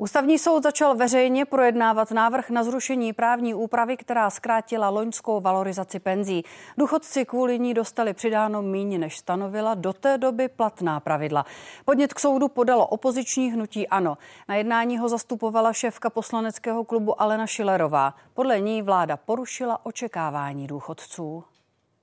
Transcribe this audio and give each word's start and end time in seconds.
Ústavní 0.00 0.38
soud 0.38 0.62
začal 0.62 0.94
veřejně 0.94 1.44
projednávat 1.44 2.10
návrh 2.10 2.50
na 2.50 2.64
zrušení 2.64 3.12
právní 3.12 3.54
úpravy, 3.54 3.96
která 3.96 4.30
zkrátila 4.30 4.88
loňskou 4.88 5.40
valorizaci 5.40 5.98
penzí. 5.98 6.44
Důchodci 6.78 7.24
kvůli 7.24 7.58
ní 7.58 7.74
dostali 7.74 8.14
přidáno 8.14 8.62
míň, 8.62 9.00
než 9.00 9.18
stanovila 9.18 9.74
do 9.74 9.92
té 9.92 10.18
doby 10.18 10.48
platná 10.48 11.00
pravidla. 11.00 11.46
Podnět 11.84 12.14
k 12.14 12.20
soudu 12.20 12.48
podalo 12.48 12.86
opoziční 12.86 13.52
hnutí 13.52 13.88
ANO. 13.88 14.18
Na 14.48 14.54
jednání 14.54 14.98
ho 14.98 15.08
zastupovala 15.08 15.72
šéfka 15.72 16.10
poslaneckého 16.10 16.84
klubu 16.84 17.22
Alena 17.22 17.46
Šilerová. 17.46 18.14
Podle 18.34 18.60
ní 18.60 18.82
vláda 18.82 19.16
porušila 19.16 19.86
očekávání 19.86 20.66
důchodců. 20.66 21.44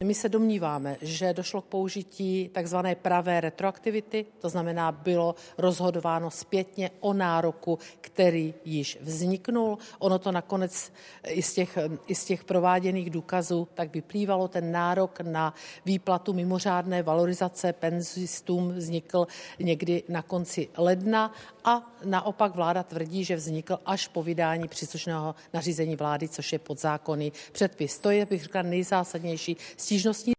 My 0.04 0.14
se 0.14 0.30
domníváme, 0.30 0.98
že 1.02 1.34
došlo 1.34 1.62
k 1.62 1.66
použití 1.66 2.50
takzvané 2.54 2.96
pravé 2.96 3.42
retroaktivity, 3.42 4.26
to 4.40 4.50
znamená, 4.50 4.92
bylo 4.92 5.36
rozhodováno 5.58 6.32
zpětně 6.32 6.92
o 7.00 7.14
nároku, 7.14 7.80
který 8.02 8.54
již 8.66 8.98
vzniknul. 9.02 9.78
Ono 10.00 10.20
to 10.20 10.32
nakonec 10.32 10.92
i 11.28 11.42
z 11.42 11.54
těch, 11.54 11.78
i 12.08 12.16
z 12.16 12.26
těch 12.26 12.44
prováděných 12.44 13.10
důkazů 13.10 13.68
tak 13.74 13.94
vyplývalo. 13.94 14.48
Ten 14.48 14.72
nárok 14.72 15.20
na 15.22 15.54
výplatu 15.86 16.34
mimořádné 16.34 17.04
valorizace 17.04 17.74
penzistům 17.74 18.74
vznikl 18.74 19.28
někdy 19.60 20.04
na 20.10 20.22
konci 20.22 20.70
ledna 20.78 21.34
a 21.64 21.96
naopak 22.06 22.56
vláda 22.56 22.84
tvrdí, 22.84 23.24
že 23.24 23.36
vznikl 23.36 23.80
až 23.86 24.08
po 24.08 24.24
vydání 24.24 24.68
příslušného 24.68 25.36
nařízení 25.54 25.96
vlády, 25.96 26.30
což 26.30 26.54
je 26.54 26.60
podzákonný 26.60 27.34
předpis. 27.52 28.00
To 28.00 28.12
je, 28.12 28.26
bych 28.26 28.44
řekla, 28.44 28.62
nejzásadnější 28.62 29.58
stížnostní 29.88 30.34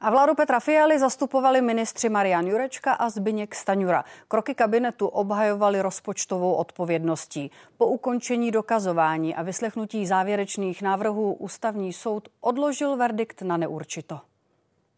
a 0.00 0.10
vládu 0.10 0.34
Petra 0.34 0.60
Fialy 0.60 0.98
zastupovali 0.98 1.60
ministři 1.60 2.08
Marian 2.08 2.46
Jurečka 2.46 2.92
a 2.92 3.10
Zbyněk 3.10 3.54
Staňura. 3.54 4.04
Kroky 4.28 4.54
kabinetu 4.54 5.06
obhajovali 5.06 5.82
rozpočtovou 5.82 6.52
odpovědností. 6.52 7.50
Po 7.76 7.86
ukončení 7.86 8.50
dokazování 8.50 9.34
a 9.34 9.42
vyslechnutí 9.42 10.06
závěrečných 10.06 10.82
návrhů 10.82 11.32
ústavní 11.32 11.92
soud 11.92 12.28
odložil 12.40 12.96
verdikt 12.96 13.42
na 13.42 13.56
neurčito 13.56 14.20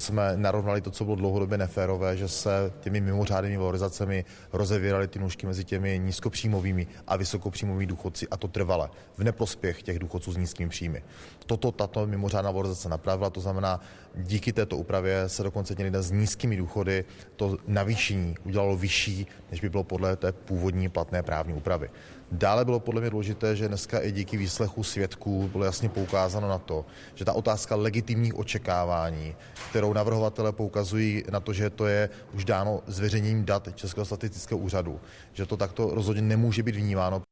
jsme 0.02 0.32
narovnali 0.36 0.80
to, 0.80 0.90
co 0.90 1.04
bylo 1.04 1.16
dlouhodobě 1.16 1.58
neférové, 1.58 2.16
že 2.16 2.28
se 2.28 2.72
těmi 2.80 3.00
mimořádnými 3.00 3.56
valorizacemi 3.56 4.24
rozevíraly 4.52 5.08
ty 5.08 5.18
nůžky 5.18 5.46
mezi 5.46 5.64
těmi 5.64 5.98
nízkopříjmovými 5.98 6.86
a 7.06 7.16
vysokopříjmovými 7.16 7.86
důchodci 7.86 8.28
a 8.28 8.36
to 8.36 8.48
trvale 8.48 8.90
v 9.16 9.24
neprospěch 9.24 9.82
těch 9.82 9.98
důchodců 9.98 10.32
s 10.32 10.36
nízkými 10.36 10.70
příjmy. 10.70 11.02
Toto 11.46 11.72
tato 11.72 12.06
mimořádná 12.06 12.50
valorizace 12.50 12.88
napravila, 12.88 13.30
to 13.30 13.40
znamená, 13.40 13.80
díky 14.14 14.52
této 14.52 14.76
úpravě 14.76 15.28
se 15.28 15.42
dokonce 15.42 15.74
těm 15.74 15.84
lidem 15.84 16.02
s 16.02 16.10
nízkými 16.10 16.56
důchody 16.56 17.04
to 17.36 17.56
navýšení 17.66 18.34
udělalo 18.44 18.76
vyšší, 18.76 19.26
než 19.50 19.60
by 19.60 19.68
bylo 19.70 19.84
podle 19.84 20.16
té 20.16 20.32
původní 20.32 20.88
platné 20.88 21.22
právní 21.22 21.54
úpravy. 21.54 21.90
Dále 22.32 22.64
bylo 22.64 22.80
podle 22.80 23.00
mě 23.00 23.10
důležité, 23.10 23.56
že 23.56 23.68
dneska 23.68 24.00
i 24.00 24.12
díky 24.12 24.36
výslechu 24.36 24.82
svědků 24.84 25.48
bylo 25.52 25.64
jasně 25.64 25.88
poukázáno 25.88 26.48
na 26.48 26.58
to, 26.58 26.84
že 27.14 27.24
ta 27.24 27.32
otázka 27.32 27.76
legitimních 27.76 28.38
očekávání, 28.38 29.34
kterou 29.70 29.92
navrhovatele 29.92 30.52
poukazují 30.52 31.24
na 31.30 31.40
to, 31.40 31.52
že 31.52 31.70
to 31.70 31.86
je 31.86 32.08
už 32.34 32.44
dáno 32.44 32.82
zveřejněním 32.86 33.44
dat 33.44 33.68
Českého 33.74 34.04
statistického 34.04 34.58
úřadu, 34.58 35.00
že 35.32 35.46
to 35.46 35.56
takto 35.56 35.94
rozhodně 35.94 36.22
nemůže 36.22 36.62
být 36.62 36.76
vnímáno. 36.76 37.22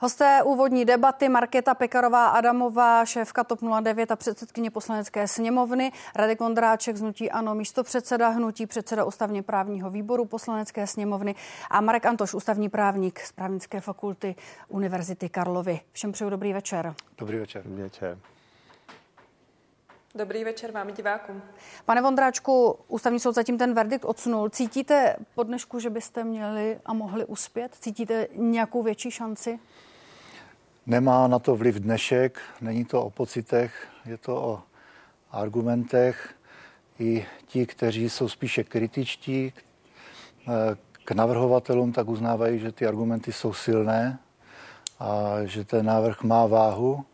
Hosté 0.00 0.42
úvodní 0.42 0.84
debaty 0.84 1.28
Markéta 1.28 1.74
Pekarová 1.74 2.26
Adamová, 2.26 3.04
šéfka 3.04 3.44
TOP 3.44 3.60
09 3.80 4.10
a 4.10 4.16
předsedkyně 4.16 4.70
poslanecké 4.70 5.28
sněmovny, 5.28 5.92
Radek 6.16 6.40
Vondráček 6.40 6.96
z 6.96 7.00
Hnutí 7.00 7.30
Ano, 7.30 7.54
místo 7.54 7.84
předseda 7.84 8.28
Hnutí, 8.28 8.66
předseda 8.66 9.04
ústavně 9.04 9.42
právního 9.42 9.90
výboru 9.90 10.24
poslanecké 10.24 10.86
sněmovny 10.86 11.34
a 11.70 11.80
Marek 11.80 12.06
Antoš, 12.06 12.34
ústavní 12.34 12.68
právník 12.68 13.20
z 13.20 13.32
právnické 13.32 13.80
fakulty 13.80 14.34
Univerzity 14.68 15.28
Karlovy. 15.28 15.80
Všem 15.92 16.12
přeju 16.12 16.30
dobrý 16.30 16.52
večer. 16.52 16.94
Dobrý 17.18 17.38
večer. 17.38 17.62
Dobrý 17.62 17.82
večer. 17.82 18.18
Dobrý 20.14 20.44
večer 20.44 20.72
vám 20.72 20.94
divákům. 20.94 21.42
Pane 21.84 22.02
Vondráčku, 22.02 22.78
ústavní 22.88 23.20
soud 23.20 23.34
zatím 23.34 23.58
ten 23.58 23.74
verdikt 23.74 24.04
odsunul. 24.04 24.48
Cítíte 24.48 25.16
po 25.34 25.42
dnešku, 25.42 25.80
že 25.80 25.90
byste 25.90 26.24
měli 26.24 26.80
a 26.86 26.92
mohli 26.92 27.24
uspět? 27.24 27.74
Cítíte 27.80 28.26
nějakou 28.34 28.82
větší 28.82 29.10
šanci? 29.10 29.58
Nemá 30.88 31.28
na 31.28 31.38
to 31.38 31.56
vliv 31.56 31.74
dnešek, 31.84 32.40
není 32.60 32.84
to 32.84 33.02
o 33.02 33.10
pocitech, 33.10 33.88
je 34.06 34.16
to 34.18 34.36
o 34.36 34.60
argumentech. 35.30 36.34
I 36.98 37.26
ti, 37.46 37.66
kteří 37.66 38.10
jsou 38.10 38.28
spíše 38.28 38.64
kritičtí 38.64 39.52
k 41.04 41.10
navrhovatelům, 41.12 41.92
tak 41.92 42.08
uznávají, 42.08 42.58
že 42.58 42.72
ty 42.72 42.86
argumenty 42.86 43.32
jsou 43.32 43.52
silné 43.52 44.18
a 45.00 45.44
že 45.44 45.64
ten 45.64 45.86
návrh 45.86 46.22
má 46.22 46.46
váhu. 46.46 47.04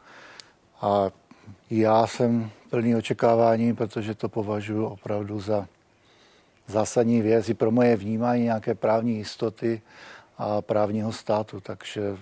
A 0.81 1.11
já 1.71 2.07
jsem 2.07 2.51
plný 2.71 2.97
očekávání, 2.97 3.75
protože 3.75 4.15
to 4.15 4.29
považuji 4.29 4.87
opravdu 4.87 5.41
za 5.41 5.67
zásadní 6.67 7.23
věc 7.23 7.49
i 7.49 7.55
pro 7.55 7.71
moje 7.71 7.97
vnímání 7.97 8.43
nějaké 8.43 8.75
právní 8.75 9.17
jistoty 9.17 9.83
a 10.39 10.63
právního 10.63 11.13
státu. 11.13 11.61
Takže 11.61 12.17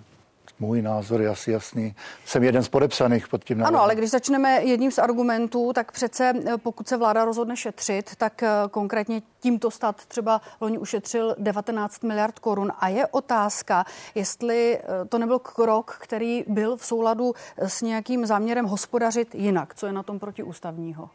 můj 0.63 0.83
názor 0.83 1.21
je 1.21 1.29
asi 1.29 1.51
jasný. 1.51 1.95
Jsem 2.25 2.43
jeden 2.43 2.63
z 2.63 2.69
podepsaných 2.69 3.29
pod 3.29 3.45
tím 3.45 3.59
návrhem. 3.59 3.75
Ano, 3.75 3.85
ale 3.85 3.95
když 3.95 4.11
začneme 4.11 4.63
jedním 4.63 4.91
z 4.91 4.99
argumentů, 4.99 5.73
tak 5.73 5.93
přece 5.93 6.33
eh, 6.47 6.59
pokud 6.59 6.89
se 6.89 6.97
vláda 6.97 7.25
rozhodne 7.25 7.57
šetřit, 7.57 8.17
tak 8.17 8.43
eh, 8.43 8.49
konkrétně 8.71 9.23
tímto 9.41 9.71
stát 9.71 9.97
třeba 10.07 10.41
loni 10.61 10.79
ušetřil 10.79 11.35
19 11.39 12.03
miliard 12.03 12.39
korun. 12.39 12.73
A 12.79 12.89
je 12.89 13.07
otázka, 13.07 13.85
jestli 14.15 14.79
eh, 14.79 15.05
to 15.09 15.19
nebyl 15.19 15.39
krok, 15.39 15.97
který 16.01 16.45
byl 16.49 16.77
v 16.77 16.87
souladu 16.87 17.35
s 17.59 17.83
nějakým 17.83 18.27
záměrem 18.27 18.67
hospodařit 18.67 19.35
jinak. 19.35 19.75
Co 19.75 19.87
je 19.87 19.93
na 19.93 20.03
tom 20.03 20.19
protiústavního? 20.19 21.11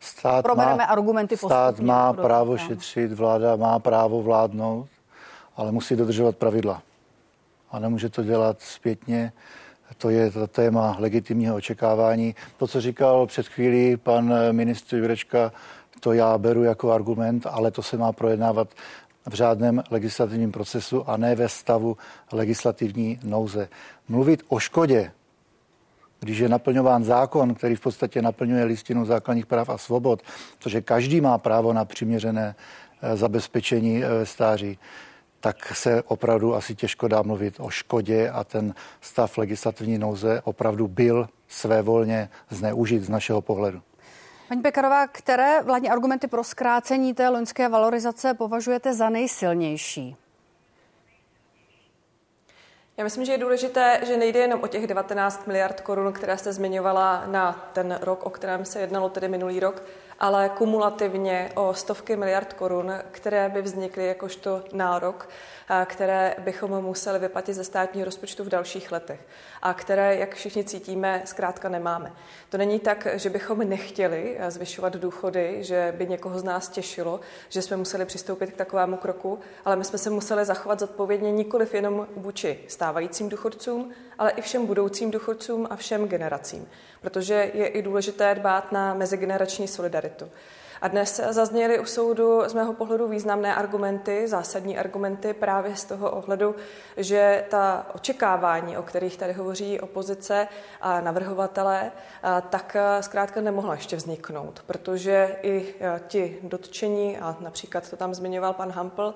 Stát 0.00 0.42
Probereme 0.42 0.76
má, 0.76 0.84
argumenty 0.84 1.36
Stát 1.36 1.80
má 1.80 2.12
právo 2.12 2.58
šetřit, 2.58 3.12
vláda 3.12 3.56
má 3.56 3.78
právo 3.78 4.22
vládnout, 4.22 4.86
ale 5.56 5.72
musí 5.72 5.96
dodržovat 5.96 6.36
pravidla 6.36 6.82
a 7.72 7.78
nemůže 7.78 8.08
to 8.08 8.22
dělat 8.22 8.60
zpětně. 8.60 9.32
To 9.98 10.10
je 10.10 10.30
to 10.30 10.46
téma 10.46 10.96
legitimního 10.98 11.56
očekávání. 11.56 12.34
To, 12.56 12.66
co 12.66 12.80
říkal 12.80 13.26
před 13.26 13.48
chvílí 13.48 13.96
pan 13.96 14.34
ministr 14.52 14.96
Jurečka, 14.96 15.52
to 16.00 16.12
já 16.12 16.38
beru 16.38 16.62
jako 16.64 16.92
argument, 16.92 17.46
ale 17.50 17.70
to 17.70 17.82
se 17.82 17.96
má 17.96 18.12
projednávat 18.12 18.68
v 19.28 19.34
řádném 19.34 19.82
legislativním 19.90 20.52
procesu 20.52 21.10
a 21.10 21.16
ne 21.16 21.34
ve 21.34 21.48
stavu 21.48 21.96
legislativní 22.32 23.20
nouze. 23.24 23.68
Mluvit 24.08 24.42
o 24.48 24.58
škodě, 24.58 25.12
když 26.20 26.38
je 26.38 26.48
naplňován 26.48 27.04
zákon, 27.04 27.54
který 27.54 27.74
v 27.74 27.80
podstatě 27.80 28.22
naplňuje 28.22 28.64
listinu 28.64 29.04
základních 29.04 29.46
práv 29.46 29.68
a 29.68 29.78
svobod, 29.78 30.22
protože 30.58 30.80
každý 30.80 31.20
má 31.20 31.38
právo 31.38 31.72
na 31.72 31.84
přiměřené 31.84 32.54
eh, 33.02 33.16
zabezpečení 33.16 34.04
eh, 34.04 34.26
stáří, 34.26 34.78
tak 35.42 35.76
se 35.76 36.02
opravdu 36.02 36.54
asi 36.54 36.74
těžko 36.74 37.08
dá 37.08 37.22
mluvit 37.22 37.54
o 37.58 37.70
škodě 37.70 38.30
a 38.30 38.44
ten 38.44 38.74
stav 39.00 39.38
legislativní 39.38 39.98
nouze 39.98 40.40
opravdu 40.44 40.88
byl 40.88 41.28
svévolně 41.48 42.28
zneužit 42.50 43.02
z 43.02 43.08
našeho 43.08 43.42
pohledu. 43.42 43.82
Paní 44.48 44.62
Pekarová, 44.62 45.06
které 45.06 45.62
vládní 45.62 45.90
argumenty 45.90 46.26
pro 46.26 46.44
zkrácení 46.44 47.14
té 47.14 47.28
loňské 47.28 47.68
valorizace 47.68 48.34
považujete 48.34 48.94
za 48.94 49.10
nejsilnější? 49.10 50.16
Já 52.96 53.04
myslím, 53.04 53.24
že 53.24 53.32
je 53.32 53.38
důležité, 53.38 54.00
že 54.06 54.16
nejde 54.16 54.40
jenom 54.40 54.62
o 54.62 54.66
těch 54.66 54.86
19 54.86 55.46
miliard 55.46 55.80
korun, 55.80 56.12
které 56.12 56.38
jste 56.38 56.52
zmiňovala 56.52 57.24
na 57.26 57.70
ten 57.72 57.98
rok, 58.02 58.26
o 58.26 58.30
kterém 58.30 58.64
se 58.64 58.80
jednalo 58.80 59.08
tedy 59.08 59.28
minulý 59.28 59.60
rok, 59.60 59.82
ale 60.22 60.48
kumulativně 60.48 61.52
o 61.54 61.74
stovky 61.74 62.16
miliard 62.16 62.52
korun, 62.52 62.92
které 63.10 63.48
by 63.48 63.62
vznikly 63.62 64.06
jakožto 64.06 64.62
nárok, 64.72 65.28
které 65.84 66.34
bychom 66.38 66.82
museli 66.82 67.18
vyplatit 67.18 67.54
ze 67.54 67.64
státního 67.64 68.04
rozpočtu 68.04 68.44
v 68.44 68.48
dalších 68.48 68.92
letech 68.92 69.20
a 69.62 69.74
které, 69.74 70.16
jak 70.16 70.34
všichni 70.34 70.64
cítíme, 70.64 71.22
zkrátka 71.24 71.68
nemáme. 71.68 72.12
To 72.48 72.58
není 72.58 72.80
tak, 72.80 73.06
že 73.14 73.30
bychom 73.30 73.58
nechtěli 73.58 74.38
zvyšovat 74.48 74.96
důchody, 74.96 75.56
že 75.60 75.94
by 75.96 76.06
někoho 76.06 76.38
z 76.38 76.44
nás 76.44 76.68
těšilo, 76.68 77.20
že 77.48 77.62
jsme 77.62 77.76
museli 77.76 78.04
přistoupit 78.04 78.52
k 78.52 78.56
takovému 78.56 78.96
kroku, 78.96 79.38
ale 79.64 79.76
my 79.76 79.84
jsme 79.84 79.98
se 79.98 80.10
museli 80.10 80.44
zachovat 80.44 80.80
zodpovědně 80.80 81.32
nikoliv 81.32 81.74
jenom 81.74 82.06
vůči 82.16 82.64
stávajícím 82.68 83.28
důchodcům, 83.28 83.92
ale 84.18 84.30
i 84.30 84.40
všem 84.40 84.66
budoucím 84.66 85.10
důchodcům 85.10 85.66
a 85.70 85.76
všem 85.76 86.08
generacím, 86.08 86.68
protože 87.02 87.50
je 87.54 87.66
i 87.66 87.82
důležité 87.82 88.34
dbát 88.34 88.72
na 88.72 88.94
mezigenerační 88.94 89.68
solidaritu. 89.68 90.30
A 90.82 90.88
dnes 90.88 91.20
zazněly 91.30 91.78
u 91.78 91.84
soudu 91.84 92.42
z 92.46 92.54
mého 92.54 92.72
pohledu 92.72 93.08
významné 93.08 93.54
argumenty, 93.54 94.28
zásadní 94.28 94.78
argumenty 94.78 95.34
právě 95.34 95.76
z 95.76 95.84
toho 95.84 96.10
ohledu, 96.10 96.54
že 96.96 97.44
ta 97.50 97.86
očekávání, 97.94 98.76
o 98.76 98.82
kterých 98.82 99.16
tady 99.16 99.32
hovoří 99.32 99.80
opozice 99.80 100.48
a 100.80 101.00
navrhovatelé, 101.00 101.92
tak 102.50 102.76
zkrátka 103.00 103.40
nemohla 103.40 103.74
ještě 103.74 103.96
vzniknout, 103.96 104.62
protože 104.66 105.36
i 105.42 105.74
ti 106.06 106.38
dotčení, 106.42 107.18
a 107.18 107.36
například 107.40 107.90
to 107.90 107.96
tam 107.96 108.14
zmiňoval 108.14 108.52
pan 108.52 108.70
Hampl, 108.72 109.14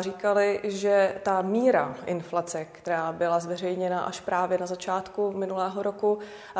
říkali, 0.00 0.60
že 0.64 1.14
ta 1.22 1.42
míra 1.42 1.94
inflace, 2.06 2.66
která 2.72 3.12
byla 3.12 3.40
zveřejněna 3.40 4.00
až 4.00 4.20
právě 4.20 4.58
na 4.58 4.66
začátku 4.66 5.32
minulého 5.32 5.82
roku, 5.82 6.18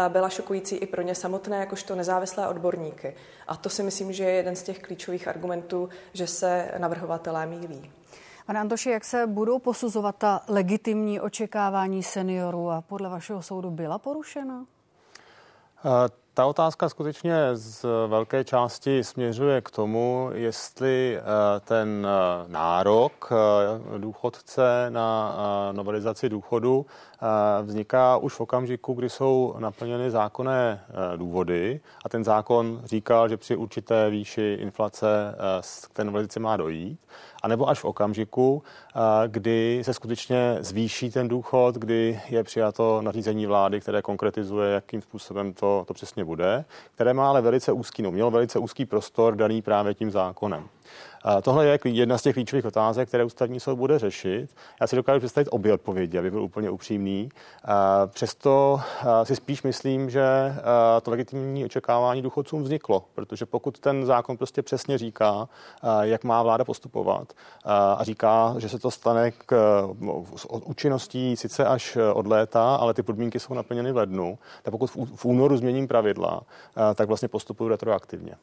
byla 0.08 0.28
šokující 0.28 0.76
i 0.76 0.86
pro 0.86 1.02
ně 1.02 1.14
samotné, 1.14 1.60
jakožto 1.60 1.94
nezávislé 1.94 2.48
odborníky. 2.48 3.14
A 3.48 3.56
to 3.56 3.68
si 3.68 3.82
myslím, 3.82 4.12
že 4.12 4.33
jeden 4.34 4.56
z 4.56 4.62
těch 4.62 4.78
klíčových 4.78 5.28
argumentů, 5.28 5.88
že 6.12 6.26
se 6.26 6.70
navrhovatelé 6.78 7.46
mílí. 7.46 7.90
Pane 8.46 8.60
Antoši, 8.60 8.90
jak 8.90 9.04
se 9.04 9.26
budou 9.26 9.58
posuzovat 9.58 10.16
ta 10.16 10.42
legitimní 10.48 11.20
očekávání 11.20 12.02
seniorů 12.02 12.70
a 12.70 12.80
podle 12.80 13.08
vašeho 13.08 13.42
soudu 13.42 13.70
byla 13.70 13.98
porušena? 13.98 14.64
Ta 16.34 16.46
otázka 16.46 16.88
skutečně 16.88 17.36
z 17.52 17.84
velké 18.06 18.44
části 18.44 19.04
směřuje 19.04 19.60
k 19.60 19.70
tomu, 19.70 20.30
jestli 20.32 21.18
eh, 21.18 21.20
ten 21.60 22.06
eh, 22.06 22.52
nárok 22.52 23.32
eh, 23.32 23.98
důchodce 23.98 24.86
na 24.88 25.36
novelizaci 25.72 26.28
důchodu 26.28 26.86
vzniká 27.62 28.16
už 28.16 28.34
v 28.34 28.40
okamžiku, 28.40 28.92
kdy 28.92 29.10
jsou 29.10 29.54
naplněny 29.58 30.10
zákonné 30.10 30.84
důvody 31.16 31.80
a 32.04 32.08
ten 32.08 32.24
zákon 32.24 32.80
říkal, 32.84 33.28
že 33.28 33.36
při 33.36 33.56
určité 33.56 34.10
výši 34.10 34.58
inflace 34.60 35.34
k 35.90 35.94
té 35.94 36.04
novelizaci 36.04 36.40
má 36.40 36.56
dojít 36.56 36.98
anebo 37.44 37.68
až 37.68 37.80
v 37.80 37.84
okamžiku, 37.84 38.62
kdy 39.26 39.82
se 39.84 39.94
skutečně 39.94 40.56
zvýší 40.60 41.10
ten 41.10 41.28
důchod, 41.28 41.74
kdy 41.74 42.20
je 42.28 42.44
přijato 42.44 43.02
nařízení 43.02 43.46
vlády, 43.46 43.80
které 43.80 44.02
konkretizuje, 44.02 44.70
jakým 44.70 45.02
způsobem 45.02 45.52
to, 45.52 45.84
to 45.88 45.94
přesně 45.94 46.24
bude, 46.24 46.64
které 46.94 47.14
má 47.14 47.28
ale 47.28 47.42
velice 47.42 47.72
úzký, 47.72 48.02
no, 48.02 48.10
mělo 48.10 48.30
velice 48.30 48.58
úzký 48.58 48.86
prostor 48.86 49.36
daný 49.36 49.62
právě 49.62 49.94
tím 49.94 50.10
zákonem. 50.10 50.64
Tohle 51.42 51.66
je 51.66 51.78
jedna 51.84 52.18
z 52.18 52.22
těch 52.22 52.34
klíčových 52.34 52.64
otázek, 52.64 53.08
které 53.08 53.24
ústavní 53.24 53.60
soud 53.60 53.76
bude 53.76 53.98
řešit. 53.98 54.50
Já 54.80 54.86
si 54.86 54.96
dokážu 54.96 55.20
představit 55.20 55.48
obě 55.50 55.72
odpovědi, 55.72 56.18
aby 56.18 56.30
byl 56.30 56.42
úplně 56.42 56.70
upřímný. 56.70 57.28
Přesto 58.06 58.80
si 59.22 59.36
spíš 59.36 59.62
myslím, 59.62 60.10
že 60.10 60.54
to 61.02 61.10
legitimní 61.10 61.64
očekávání 61.64 62.22
důchodcům 62.22 62.62
vzniklo, 62.62 63.04
protože 63.14 63.46
pokud 63.46 63.78
ten 63.78 64.06
zákon 64.06 64.36
prostě 64.36 64.62
přesně 64.62 64.98
říká, 64.98 65.48
jak 66.00 66.24
má 66.24 66.42
vláda 66.42 66.64
postupovat 66.64 67.32
a 67.64 68.04
říká, 68.04 68.54
že 68.58 68.68
se 68.68 68.78
to 68.78 68.90
stane 68.90 69.30
k 69.30 69.82
účinností 70.64 71.36
sice 71.36 71.64
až 71.64 71.98
od 72.14 72.26
léta, 72.26 72.76
ale 72.76 72.94
ty 72.94 73.02
podmínky 73.02 73.40
jsou 73.40 73.54
naplněny 73.54 73.92
v 73.92 73.96
lednu, 73.96 74.38
tak 74.62 74.72
pokud 74.72 74.86
v 75.14 75.24
únoru 75.24 75.56
změním 75.56 75.88
pravidla, 75.88 76.42
tak 76.94 77.08
vlastně 77.08 77.28
postupují 77.28 77.70
retroaktivně. 77.70 78.34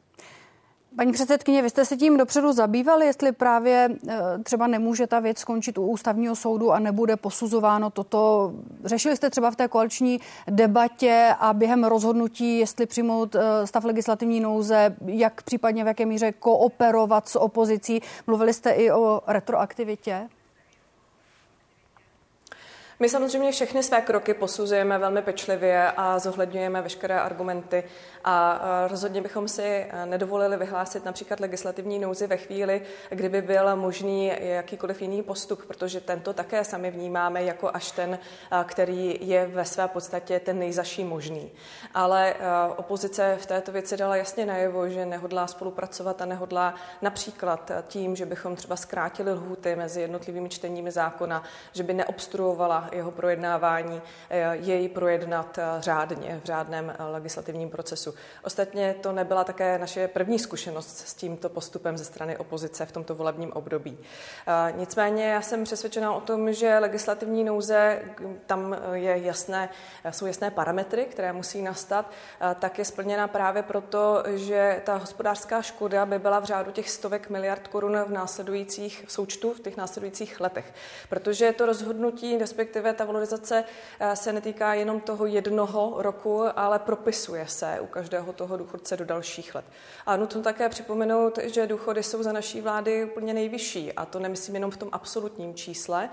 Paní 0.96 1.12
předsedkyně, 1.12 1.62
vy 1.62 1.70
jste 1.70 1.86
se 1.86 1.98
tím 1.98 2.18
dopředu 2.18 2.54
zabývali, 2.54 3.06
jestli 3.06 3.32
právě 3.32 3.90
eh, 4.10 4.20
třeba 4.44 4.68
nemůže 4.68 5.08
ta 5.08 5.20
věc 5.20 5.38
skončit 5.38 5.78
u 5.78 5.86
ústavního 5.86 6.36
soudu 6.36 6.72
a 6.72 6.80
nebude 6.80 7.16
posuzováno 7.16 7.90
toto. 7.90 8.54
Řešili 8.86 9.16
jste 9.16 9.30
třeba 9.30 9.52
v 9.52 9.56
té 9.56 9.68
koaliční 9.68 10.20
debatě 10.48 11.36
a 11.40 11.54
během 11.54 11.84
rozhodnutí, 11.84 12.60
jestli 12.60 12.86
přijmout 12.86 13.36
eh, 13.36 13.68
stav 13.68 13.84
legislativní 13.84 14.40
nouze, 14.40 14.96
jak 15.06 15.42
případně 15.42 15.84
v 15.84 15.88
jaké 15.88 16.06
míře 16.06 16.32
kooperovat 16.32 17.30
s 17.30 17.40
opozicí. 17.40 18.02
Mluvili 18.28 18.54
jste 18.54 18.72
i 18.72 18.92
o 18.92 19.22
retroaktivitě? 19.28 20.30
My 23.02 23.10
samozřejmě 23.10 23.52
všechny 23.52 23.84
své 23.84 24.02
kroky 24.02 24.34
posuzujeme 24.34 24.98
velmi 24.98 25.22
pečlivě 25.22 25.92
a 25.98 26.20
zohledňujeme 26.20 26.82
veškeré 26.82 27.20
argumenty 27.20 27.84
a 28.24 28.62
rozhodně 28.88 29.22
bychom 29.22 29.48
si 29.48 29.88
nedovolili 30.06 30.58
vyhlásit 30.58 31.06
například 31.06 31.40
legislativní 31.40 32.00
nouzi 32.00 32.28
ve 32.28 32.38
chvíli, 32.38 32.82
kdyby 33.10 33.42
byl 33.42 33.76
možný 33.76 34.32
jakýkoliv 34.40 35.02
jiný 35.02 35.24
postup, 35.24 35.66
protože 35.68 36.02
tento 36.02 36.34
také 36.34 36.64
sami 36.64 36.92
vnímáme 36.92 37.44
jako 37.44 37.72
až 37.74 37.92
ten, 37.92 38.20
který 38.64 39.18
je 39.22 39.48
ve 39.48 39.66
své 39.66 39.88
podstatě 39.88 40.40
ten 40.40 40.60
nejzaší 40.60 41.04
možný. 41.04 41.52
Ale 41.94 42.36
opozice 42.78 43.38
v 43.42 43.46
této 43.46 43.72
věci 43.72 43.98
dala 43.98 44.16
jasně 44.16 44.46
najevo, 44.46 44.90
že 44.90 45.06
nehodlá 45.06 45.48
spolupracovat 45.48 46.22
a 46.22 46.26
nehodlá 46.26 46.76
například 47.02 47.72
tím, 47.88 48.16
že 48.16 48.26
bychom 48.26 48.56
třeba 48.56 48.76
zkrátili 48.76 49.34
lhuty 49.34 49.76
mezi 49.76 50.02
jednotlivými 50.02 50.50
čteními 50.50 50.92
zákona, 50.92 51.44
že 51.74 51.84
by 51.84 51.94
neobstruovala 51.94 52.91
jeho 52.92 53.12
projednávání, 53.12 54.02
jej 54.52 54.90
projednat 54.90 55.60
řádně 55.80 56.40
v 56.44 56.46
řádném 56.46 56.96
legislativním 57.00 57.70
procesu 57.70 57.92
procesu. 57.92 58.14
Ostatně 58.44 58.96
to 59.02 59.12
nebyla 59.12 59.44
také 59.44 59.78
naše 59.78 60.08
první 60.08 60.40
zkušenost 60.40 61.08
s 61.08 61.14
tímto 61.14 61.50
postupem 61.50 61.98
ze 61.98 62.06
strany 62.06 62.38
opozice 62.38 62.86
v 62.86 62.92
tomto 62.92 63.16
volebním 63.16 63.52
období. 63.54 63.98
Nicméně 64.76 65.26
já 65.26 65.42
jsem 65.42 65.64
přesvědčena 65.64 66.14
o 66.14 66.22
tom, 66.22 66.54
že 66.54 66.78
legislativní 66.80 67.44
nouze, 67.44 68.02
tam 68.46 68.78
je 68.94 69.18
jasné, 69.18 69.70
jsou 70.10 70.26
jasné 70.26 70.52
parametry, 70.52 71.06
které 71.06 71.34
musí 71.34 71.62
nastat, 71.62 72.12
tak 72.60 72.80
je 72.80 72.86
splněna 72.86 73.28
právě 73.28 73.64
proto, 73.64 74.24
že 74.36 74.82
ta 74.86 74.96
hospodářská 74.96 75.62
škoda 75.62 76.06
by 76.06 76.20
byla 76.20 76.40
v 76.40 76.46
řádu 76.46 76.72
těch 76.72 76.90
stovek 76.90 77.30
miliard 77.30 77.68
korun 77.68 77.98
v 77.98 78.12
následujících 78.12 79.04
v 79.08 79.12
součtu 79.12 79.54
v 79.54 79.60
těch 79.60 79.78
následujících 79.78 80.42
letech. 80.42 80.74
Protože 81.10 81.52
to 81.52 81.66
rozhodnutí, 81.66 82.38
respektive 82.38 82.81
ta 82.94 83.06
valorizace 83.06 83.64
se 84.14 84.34
netýká 84.34 84.74
jenom 84.74 85.02
toho 85.02 85.26
jednoho 85.26 85.96
roku, 85.98 86.44
ale 86.56 86.80
propisuje 86.80 87.48
se 87.48 87.80
u 87.82 87.86
každého 87.86 88.34
toho 88.34 88.58
důchodce 88.58 88.98
do 88.98 89.06
dalších 89.06 89.56
let. 89.56 89.66
A 90.06 90.18
nutno 90.18 90.42
také 90.42 90.70
připomenout, 90.70 91.40
že 91.44 91.68
důchody 91.68 92.04
jsou 92.04 92.24
za 92.24 92.32
naší 92.32 92.62
vlády 92.62 93.06
úplně 93.06 93.34
nejvyšší 93.34 93.94
a 93.94 94.06
to 94.06 94.20
nemyslím 94.20 94.56
jenom 94.56 94.72
v 94.72 94.78
tom 94.78 94.90
absolutním 94.92 95.54
čísle. 95.54 96.10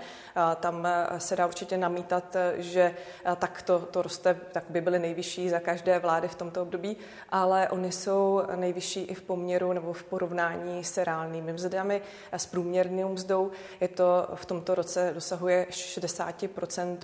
Tam 0.59 0.85
e, 0.85 1.19
se 1.19 1.35
dá 1.35 1.47
určitě 1.47 1.77
namítat, 1.77 2.35
že 2.55 2.81
e, 2.81 3.35
tak 3.35 3.61
to, 3.61 3.79
to 3.79 4.01
roste, 4.01 4.39
tak 4.51 4.63
by 4.69 4.81
byly 4.81 4.99
nejvyšší 4.99 5.49
za 5.49 5.59
každé 5.59 5.99
vlády 5.99 6.27
v 6.27 6.35
tomto 6.35 6.61
období, 6.61 6.97
ale 7.29 7.69
oni 7.69 7.91
jsou 7.91 8.43
nejvyšší 8.55 9.01
i 9.01 9.13
v 9.13 9.21
poměru 9.21 9.73
nebo 9.73 9.93
v 9.93 10.03
porovnání 10.03 10.83
s 10.83 10.97
reálnými 10.97 11.53
mzdami, 11.53 12.01
s 12.31 12.45
průměrnou 12.45 13.09
mzdou. 13.09 13.51
Je 13.81 13.87
to 13.87 14.27
v 14.35 14.45
tomto 14.45 14.75
roce 14.75 15.11
dosahuje 15.13 15.67
60% 15.69 16.48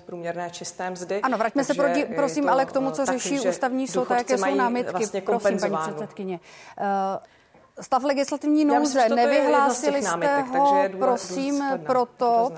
průměrné 0.02 0.50
čisté 0.50 0.90
mzdy. 0.90 1.20
Ano, 1.20 1.38
vraťme 1.38 1.64
se 1.64 1.74
proti, 1.74 2.04
prosím, 2.04 2.48
ale 2.48 2.66
k 2.66 2.72
tomu, 2.72 2.90
co 2.90 3.06
řeší 3.06 3.40
ústavní 3.40 3.88
soud 3.88 4.10
a 4.10 4.16
jaké 4.16 4.38
jsou 4.38 4.54
námitky. 4.54 4.92
Vlastně 4.92 5.20
prosím, 5.20 5.58
paní 5.60 5.76
předsedkyně. 5.76 6.40
Uh, 6.80 7.82
stav 7.82 8.04
legislativní 8.04 8.64
nouze 8.64 8.98
myslím, 8.98 9.16
nevyhlásili 9.16 10.02
jste 10.02 10.10
námitek, 10.10 10.46
ho, 10.46 10.72
takže 10.82 10.98
prosím, 10.98 11.64
proto, 11.86 12.52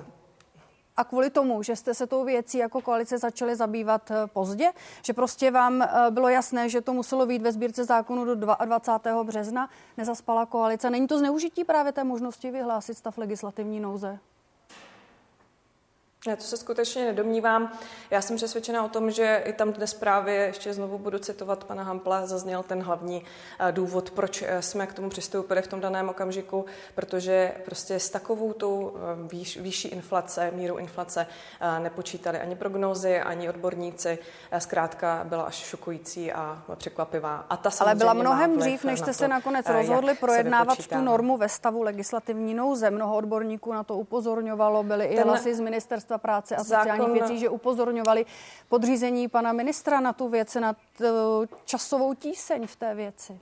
a 0.98 1.04
kvůli 1.04 1.30
tomu, 1.30 1.62
že 1.62 1.76
jste 1.76 1.94
se 1.94 2.06
tou 2.06 2.24
věcí 2.24 2.58
jako 2.58 2.80
koalice 2.80 3.18
začali 3.18 3.56
zabývat 3.56 4.10
eh, 4.10 4.14
pozdě, 4.26 4.70
že 5.02 5.12
prostě 5.12 5.50
vám 5.50 5.82
eh, 5.82 5.88
bylo 6.10 6.28
jasné, 6.28 6.68
že 6.68 6.80
to 6.80 6.92
muselo 6.92 7.26
být 7.26 7.42
ve 7.42 7.52
sbírce 7.52 7.84
zákonu 7.84 8.24
do 8.24 8.34
22. 8.34 9.24
března, 9.24 9.70
nezaspala 9.96 10.46
koalice. 10.46 10.90
Není 10.90 11.06
to 11.06 11.18
zneužití 11.18 11.64
právě 11.64 11.92
té 11.92 12.04
možnosti 12.04 12.50
vyhlásit 12.50 12.98
stav 12.98 13.18
legislativní 13.18 13.80
nouze? 13.80 14.18
Já 16.26 16.36
to 16.36 16.42
se 16.42 16.56
skutečně 16.56 17.04
nedomnívám. 17.04 17.72
Já 18.10 18.22
jsem 18.22 18.36
přesvědčena 18.36 18.84
o 18.84 18.88
tom, 18.88 19.10
že 19.10 19.42
i 19.46 19.52
tam 19.52 19.72
dnes 19.72 19.94
právě, 19.94 20.34
ještě 20.34 20.74
znovu 20.74 20.98
budu 20.98 21.18
citovat 21.18 21.64
pana 21.64 21.82
Hampla, 21.82 22.26
zazněl 22.26 22.62
ten 22.62 22.82
hlavní 22.82 23.22
eh, 23.60 23.72
důvod, 23.72 24.10
proč 24.10 24.42
eh, 24.42 24.62
jsme 24.62 24.86
k 24.86 24.94
tomu 24.94 25.08
přistoupili 25.08 25.62
v 25.62 25.66
tom 25.66 25.80
daném 25.80 26.08
okamžiku, 26.08 26.64
protože 26.94 27.52
prostě 27.64 28.00
s 28.00 28.10
takovou 28.10 28.52
tou 28.52 28.92
eh, 28.96 29.28
výš, 29.32 29.56
výšší 29.56 29.88
inflace, 29.88 30.50
míru 30.50 30.76
inflace 30.76 31.26
nepočítali 31.78 32.38
ani 32.38 32.56
prognózy, 32.56 33.20
ani 33.20 33.48
odborníci. 33.48 34.18
Zkrátka 34.58 35.24
byla 35.24 35.42
až 35.42 35.54
šokující 35.54 36.32
a 36.32 36.62
překvapivá. 36.74 37.46
A 37.50 37.56
ta 37.56 37.70
Ale 37.80 37.94
byla 37.94 38.12
mnohem 38.12 38.58
dřív, 38.58 38.84
než 38.84 39.00
jste 39.00 39.12
se 39.12 39.28
nakonec 39.28 39.66
rozhodli 39.68 40.14
projednávat 40.14 40.78
tu 40.88 41.00
normu 41.00 41.36
ve 41.36 41.48
stavu 41.48 41.82
legislativní 41.82 42.54
nouze. 42.54 42.90
Mnoho 42.90 43.16
odborníků 43.16 43.72
na 43.72 43.84
to 43.84 43.96
upozorňovalo, 43.96 44.82
byly 44.82 45.04
i 45.04 45.20
hlasy 45.20 45.54
z 45.54 45.60
ministerstva 45.60 46.07
práce 46.16 46.56
a 46.56 46.58
sociálních 46.58 46.96
Zákon... 46.96 47.12
věcí, 47.12 47.38
že 47.38 47.48
upozorňovali 47.48 48.26
podřízení 48.68 49.28
pana 49.28 49.52
ministra 49.52 50.00
na 50.00 50.12
tu 50.12 50.28
věc, 50.28 50.54
na 50.54 50.76
časovou 51.64 52.14
tíseň 52.14 52.66
v 52.66 52.76
té 52.76 52.94
věci. 52.94 53.40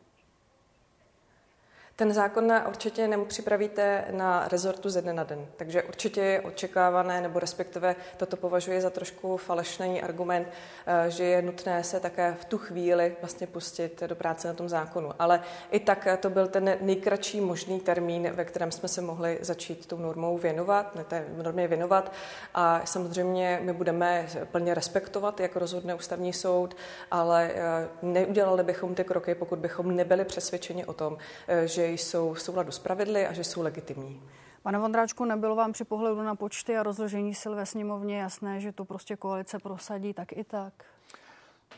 Ten 1.98 2.12
zákon 2.12 2.52
určitě 2.68 3.08
nepřipravíte 3.08 4.04
na 4.10 4.48
rezortu 4.48 4.90
ze 4.90 5.02
dne 5.02 5.12
na 5.12 5.24
den, 5.24 5.46
takže 5.56 5.82
určitě 5.82 6.20
je 6.20 6.40
očekávané, 6.40 7.20
nebo 7.20 7.38
respektive 7.38 7.96
toto 8.16 8.36
považuje 8.36 8.80
za 8.80 8.90
trošku 8.90 9.36
falešný 9.36 10.02
argument, 10.02 10.48
eh, 10.86 11.10
že 11.10 11.24
je 11.24 11.42
nutné 11.42 11.84
se 11.84 12.00
také 12.00 12.36
v 12.40 12.44
tu 12.44 12.58
chvíli 12.58 13.16
vlastně 13.20 13.46
pustit 13.46 14.02
do 14.06 14.16
práce 14.16 14.48
na 14.48 14.54
tom 14.54 14.68
zákonu. 14.68 15.10
Ale 15.18 15.40
i 15.70 15.80
tak 15.80 16.08
to 16.20 16.30
byl 16.30 16.48
ten 16.48 16.76
nejkratší 16.80 17.40
možný 17.40 17.80
termín, 17.80 18.30
ve 18.32 18.44
kterém 18.44 18.72
jsme 18.72 18.88
se 18.88 19.00
mohli 19.00 19.38
začít 19.40 19.86
tou 19.86 19.98
normou 19.98 20.38
věnovat, 20.38 20.94
ne 20.94 21.04
té 21.04 21.26
normě 21.36 21.68
věnovat. 21.68 22.12
A 22.54 22.80
samozřejmě 22.84 23.60
my 23.62 23.72
budeme 23.72 24.26
plně 24.52 24.74
respektovat, 24.74 25.40
jak 25.40 25.56
rozhodne 25.56 25.94
ústavní 25.94 26.32
soud, 26.32 26.76
ale 27.10 27.50
eh, 27.54 27.88
neudělali 28.02 28.62
bychom 28.62 28.94
ty 28.94 29.04
kroky, 29.04 29.34
pokud 29.34 29.58
bychom 29.58 29.96
nebyli 29.96 30.24
přesvědčeni 30.24 30.84
o 30.84 30.92
tom, 30.92 31.18
eh, 31.48 31.68
že 31.86 31.92
jsou 31.92 32.32
v 32.32 32.42
souladu 32.42 32.72
s 32.72 32.78
pravidly 32.78 33.26
a 33.26 33.32
že 33.32 33.44
jsou 33.44 33.62
legitimní. 33.62 34.22
Pane 34.62 34.78
Vondráčku, 34.78 35.24
nebylo 35.24 35.56
vám 35.56 35.72
při 35.72 35.84
pohledu 35.84 36.22
na 36.22 36.34
počty 36.34 36.76
a 36.76 36.82
rozložení 36.82 37.34
sil 37.40 37.52
ve 37.54 37.66
sněmovně 37.66 38.18
jasné, 38.18 38.60
že 38.60 38.72
to 38.72 38.84
prostě 38.84 39.16
koalice 39.16 39.58
prosadí 39.58 40.14
tak 40.14 40.32
i 40.32 40.44
tak? 40.44 40.72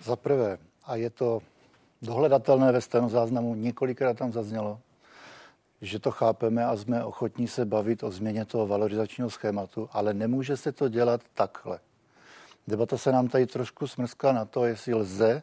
Za 0.02 0.16
prvé, 0.16 0.58
a 0.84 0.96
je 0.96 1.10
to 1.10 1.40
dohledatelné 2.02 2.72
ve 2.72 2.80
stenozáznamu, 2.80 3.54
několikrát 3.54 4.16
tam 4.16 4.32
zaznělo, 4.32 4.80
že 5.80 5.98
to 5.98 6.10
chápeme 6.10 6.64
a 6.64 6.76
jsme 6.76 7.04
ochotní 7.04 7.48
se 7.48 7.64
bavit 7.64 8.02
o 8.02 8.10
změně 8.10 8.44
toho 8.44 8.66
valorizačního 8.66 9.30
schématu, 9.30 9.88
ale 9.92 10.14
nemůže 10.14 10.56
se 10.56 10.72
to 10.72 10.88
dělat 10.88 11.20
takhle. 11.34 11.78
Debata 12.68 12.98
se 12.98 13.12
nám 13.12 13.28
tady 13.28 13.46
trošku 13.46 13.86
smrská 13.86 14.32
na 14.32 14.44
to, 14.44 14.64
jestli 14.64 14.94
lze 14.94 15.42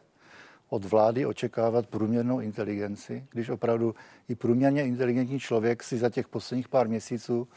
od 0.68 0.84
vlády 0.84 1.26
očekávat 1.26 1.86
průměrnou 1.86 2.40
inteligenci, 2.40 3.26
když 3.30 3.48
opravdu 3.48 3.94
i 4.28 4.34
průměrně 4.34 4.86
inteligentní 4.86 5.40
člověk 5.40 5.82
si 5.82 5.98
za 5.98 6.10
těch 6.10 6.28
posledních 6.28 6.68
pár 6.68 6.88
měsíců 6.88 7.48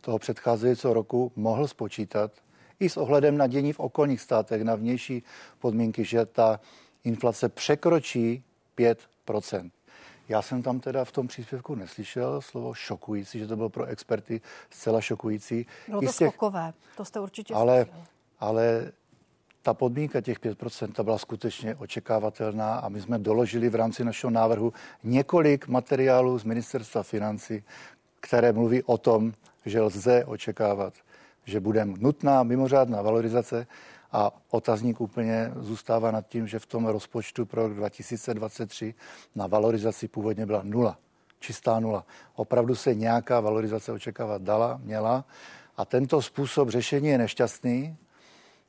toho 0.00 0.18
předcházejícího 0.18 0.94
roku 0.94 1.32
mohl 1.36 1.68
spočítat 1.68 2.32
i 2.80 2.88
s 2.88 2.96
ohledem 2.96 3.36
na 3.36 3.46
dění 3.46 3.72
v 3.72 3.80
okolních 3.80 4.20
státech, 4.20 4.64
na 4.64 4.74
vnější 4.74 5.22
podmínky, 5.58 6.04
že 6.04 6.26
ta 6.26 6.60
inflace 7.04 7.48
překročí 7.48 8.44
5% 8.76 9.70
já 10.28 10.42
jsem 10.42 10.62
tam 10.62 10.80
teda 10.80 11.04
v 11.04 11.12
tom 11.12 11.28
příspěvku 11.28 11.74
neslyšel 11.74 12.40
slovo 12.40 12.74
šokující, 12.74 13.38
že 13.38 13.46
to 13.46 13.56
bylo 13.56 13.68
pro 13.68 13.86
experty 13.86 14.40
zcela 14.70 15.00
šokující. 15.00 15.66
Bylo 15.88 16.00
to 16.00 16.06
těch, 16.06 16.14
skokové, 16.14 16.72
to 16.96 17.04
jste 17.04 17.20
určitě 17.20 17.54
ale, 17.54 17.86
ale 18.40 18.92
ta 19.68 19.74
podmínka 19.74 20.20
těch 20.20 20.40
5% 20.40 20.92
ta 20.92 21.02
byla 21.02 21.18
skutečně 21.18 21.74
očekávatelná 21.74 22.74
a 22.74 22.88
my 22.88 23.00
jsme 23.00 23.18
doložili 23.18 23.68
v 23.68 23.74
rámci 23.74 24.04
našeho 24.04 24.30
návrhu 24.30 24.72
několik 25.04 25.68
materiálů 25.68 26.38
z 26.38 26.44
ministerstva 26.44 27.02
financí, 27.02 27.64
které 28.20 28.52
mluví 28.52 28.82
o 28.82 28.98
tom, 28.98 29.32
že 29.66 29.80
lze 29.80 30.24
očekávat, 30.24 30.94
že 31.44 31.60
bude 31.60 31.84
nutná 31.84 32.42
mimořádná 32.42 33.02
valorizace 33.02 33.66
a 34.12 34.30
otazník 34.50 35.00
úplně 35.00 35.52
zůstává 35.56 36.10
nad 36.10 36.26
tím, 36.26 36.46
že 36.46 36.58
v 36.58 36.66
tom 36.66 36.86
rozpočtu 36.86 37.46
pro 37.46 37.68
rok 37.68 37.76
2023 37.76 38.94
na 39.36 39.46
valorizaci 39.46 40.08
původně 40.08 40.46
byla 40.46 40.60
nula, 40.64 40.96
čistá 41.40 41.80
nula. 41.80 42.04
Opravdu 42.34 42.74
se 42.74 42.94
nějaká 42.94 43.40
valorizace 43.40 43.92
očekávat 43.92 44.42
dala, 44.42 44.80
měla 44.82 45.24
a 45.76 45.84
tento 45.84 46.22
způsob 46.22 46.68
řešení 46.68 47.08
je 47.08 47.18
nešťastný 47.18 47.96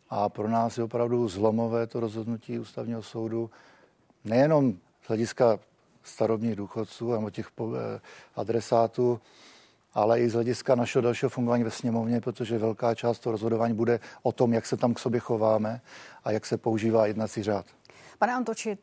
a 0.09 0.29
pro 0.29 0.49
nás 0.49 0.77
je 0.77 0.83
opravdu 0.83 1.27
zlomové 1.27 1.87
to 1.87 1.99
rozhodnutí 1.99 2.59
ústavního 2.59 3.03
soudu 3.03 3.49
nejenom 4.23 4.73
z 5.03 5.07
hlediska 5.07 5.59
starobních 6.03 6.55
důchodců 6.55 7.13
a 7.13 7.29
těch 7.29 7.49
eh, 7.61 7.99
adresátů, 8.35 9.19
ale 9.93 10.21
i 10.21 10.29
z 10.29 10.33
hlediska 10.33 10.75
našeho 10.75 11.01
dalšího 11.01 11.29
fungování 11.29 11.63
ve 11.63 11.71
sněmovně, 11.71 12.21
protože 12.21 12.57
velká 12.57 12.95
část 12.95 13.19
toho 13.19 13.31
rozhodování 13.31 13.73
bude 13.73 13.99
o 14.23 14.31
tom, 14.31 14.53
jak 14.53 14.65
se 14.65 14.77
tam 14.77 14.93
k 14.93 14.99
sobě 14.99 15.19
chováme 15.19 15.81
a 16.23 16.31
jak 16.31 16.45
se 16.45 16.57
používá 16.57 17.07
jednací 17.07 17.43
řád. 17.43 17.65
Pane 18.19 18.33
Antoči, 18.33 18.77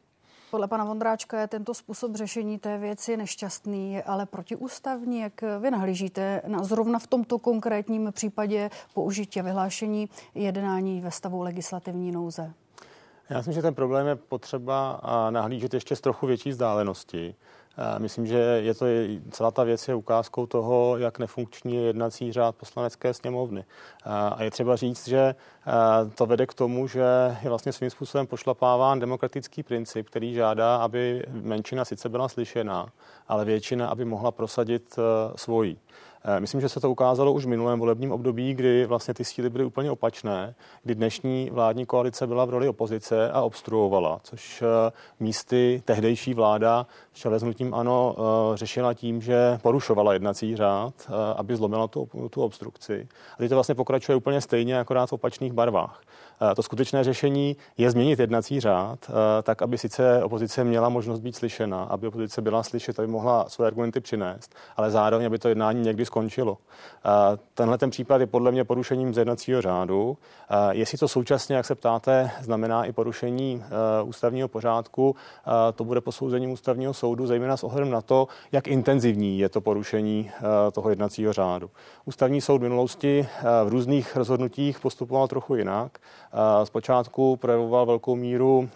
podle 0.50 0.68
pana 0.68 0.84
Vondráčka 0.84 1.40
je 1.40 1.46
tento 1.46 1.74
způsob 1.74 2.16
řešení 2.16 2.58
té 2.58 2.78
věci 2.78 3.16
nešťastný, 3.16 4.02
ale 4.02 4.26
protiústavní. 4.26 5.20
Jak 5.20 5.32
vy 5.60 5.70
nahlížíte 5.70 6.42
na 6.46 6.64
zrovna 6.64 6.98
v 6.98 7.06
tomto 7.06 7.38
konkrétním 7.38 8.12
případě 8.12 8.70
použití 8.94 9.40
a 9.40 9.42
vyhlášení 9.42 10.08
jednání 10.34 11.00
ve 11.00 11.10
stavu 11.10 11.42
legislativní 11.42 12.12
nouze? 12.12 12.52
Já 13.30 13.36
myslím, 13.36 13.54
že 13.54 13.62
ten 13.62 13.74
problém 13.74 14.06
je 14.06 14.16
potřeba 14.16 15.00
nahlížet 15.30 15.74
ještě 15.74 15.96
z 15.96 16.00
trochu 16.00 16.26
větší 16.26 16.50
vzdálenosti. 16.50 17.34
Myslím, 17.98 18.26
že 18.26 18.38
je 18.38 18.74
to, 18.74 18.86
celá 19.30 19.50
ta 19.50 19.64
věc 19.64 19.88
je 19.88 19.94
ukázkou 19.94 20.46
toho, 20.46 20.98
jak 20.98 21.18
nefunkční 21.18 21.74
je 21.74 21.82
jednací 21.82 22.32
řád 22.32 22.56
poslanecké 22.56 23.14
sněmovny. 23.14 23.64
A 24.04 24.42
je 24.42 24.50
třeba 24.50 24.76
říct, 24.76 25.08
že 25.08 25.34
to 26.14 26.26
vede 26.26 26.46
k 26.46 26.54
tomu, 26.54 26.88
že 26.88 27.04
je 27.42 27.48
vlastně 27.48 27.72
svým 27.72 27.90
způsobem 27.90 28.26
pošlapáván 28.26 29.00
demokratický 29.00 29.62
princip, 29.62 30.06
který 30.06 30.34
žádá, 30.34 30.76
aby 30.76 31.24
menšina 31.28 31.84
sice 31.84 32.08
byla 32.08 32.28
slyšena, 32.28 32.86
ale 33.28 33.44
většina, 33.44 33.88
aby 33.88 34.04
mohla 34.04 34.30
prosadit 34.30 34.98
svoji. 35.36 35.78
Eh, 36.28 36.40
myslím, 36.40 36.60
že 36.60 36.68
se 36.68 36.80
to 36.80 36.90
ukázalo 36.90 37.32
už 37.32 37.44
v 37.44 37.48
minulém 37.48 37.78
volebním 37.78 38.12
období, 38.12 38.54
kdy 38.54 38.86
vlastně 38.86 39.14
ty 39.14 39.24
síly 39.24 39.50
byly 39.50 39.64
úplně 39.64 39.90
opačné, 39.90 40.54
kdy 40.82 40.94
dnešní 40.94 41.50
vládní 41.52 41.86
koalice 41.86 42.26
byla 42.26 42.44
v 42.44 42.50
roli 42.50 42.68
opozice 42.68 43.30
a 43.30 43.42
obstruovala, 43.42 44.20
což 44.22 44.62
eh, 44.62 44.92
místy 45.20 45.82
tehdejší 45.84 46.34
vláda 46.34 46.86
s 47.12 47.18
čeleznutím 47.18 47.74
ano 47.74 48.16
eh, 48.18 48.56
řešila 48.56 48.94
tím, 48.94 49.20
že 49.20 49.58
porušovala 49.62 50.12
jednací 50.12 50.56
řád, 50.56 51.10
aby 51.36 51.56
zlomila 51.56 51.88
tu, 51.88 52.08
tu 52.30 52.42
obstrukci. 52.42 53.08
A 53.34 53.36
teď 53.38 53.48
to 53.48 53.54
vlastně 53.54 53.74
pokračuje 53.74 54.16
úplně 54.16 54.40
stejně, 54.40 54.78
akorát 54.78 55.06
v 55.06 55.12
opačných 55.12 55.52
barvách. 55.52 56.02
Eh, 56.40 56.54
to 56.54 56.62
skutečné 56.62 57.04
řešení 57.04 57.56
je 57.78 57.90
změnit 57.90 58.18
jednací 58.18 58.60
řád, 58.60 58.98
eh, 59.08 59.42
tak 59.42 59.62
aby 59.62 59.78
sice 59.78 60.24
opozice 60.24 60.64
měla 60.64 60.88
možnost 60.88 61.20
být 61.20 61.36
slyšena, 61.36 61.82
aby 61.82 62.06
opozice 62.06 62.42
byla 62.42 62.62
slyšet, 62.62 62.98
aby 62.98 63.08
mohla 63.08 63.48
své 63.48 63.66
argumenty 63.66 64.00
přinést, 64.00 64.54
ale 64.76 64.90
zároveň, 64.90 65.26
aby 65.26 65.38
to 65.38 65.48
jednání 65.48 65.80
někdy 65.80 66.06
skončilo. 66.06 66.58
Eh, 67.04 67.38
tenhle 67.54 67.78
ten 67.78 67.90
případ 67.90 68.20
je 68.20 68.26
podle 68.26 68.52
mě 68.52 68.64
porušením 68.64 69.14
z 69.14 69.18
jednacího 69.18 69.62
řádu. 69.62 70.16
Jestli 70.70 70.98
to 70.98 71.08
současně, 71.08 71.56
jak 71.56 71.66
se 71.66 71.74
ptáte, 71.74 72.30
znamená 72.40 72.84
i 72.84 72.92
porušení 72.92 73.64
ústavního 74.04 74.48
pořádku, 74.48 75.16
to 75.74 75.84
bude 75.84 76.00
posouzením 76.00 76.50
ústavního 76.50 76.94
soudu, 76.94 77.26
zejména 77.26 77.56
s 77.56 77.64
ohledem 77.64 77.90
na 77.90 78.00
to, 78.00 78.28
jak 78.52 78.68
intenzivní 78.68 79.38
je 79.38 79.48
to 79.48 79.60
porušení 79.60 80.30
toho 80.72 80.90
jednacího 80.90 81.32
řádu. 81.32 81.70
Ústavní 82.04 82.40
soud 82.40 82.58
v 82.58 82.62
minulosti 82.62 83.28
v 83.64 83.68
různých 83.68 84.16
rozhodnutích 84.16 84.80
postupoval 84.80 85.28
trochu 85.28 85.54
jinak. 85.54 85.98
Zpočátku 86.64 87.36
projevoval 87.36 87.86
velkou 87.86 88.14
míru 88.14 88.68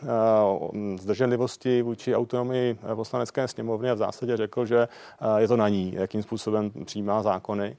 zdrženlivosti 1.01 1.83
vůči 1.83 2.17
autonomii 2.17 2.79
poslanecké 2.95 3.49
sněmovny 3.49 3.91
a 3.91 3.95
v 3.95 3.99
zásadě 3.99 4.37
řekl, 4.37 4.67
že 4.67 4.89
je 5.37 5.49
to 5.49 5.57
na 5.57 5.69
ní, 5.69 5.93
jakým 5.95 6.23
způsobem 6.23 6.71
přijímá 6.85 7.23
zákony. 7.23 7.77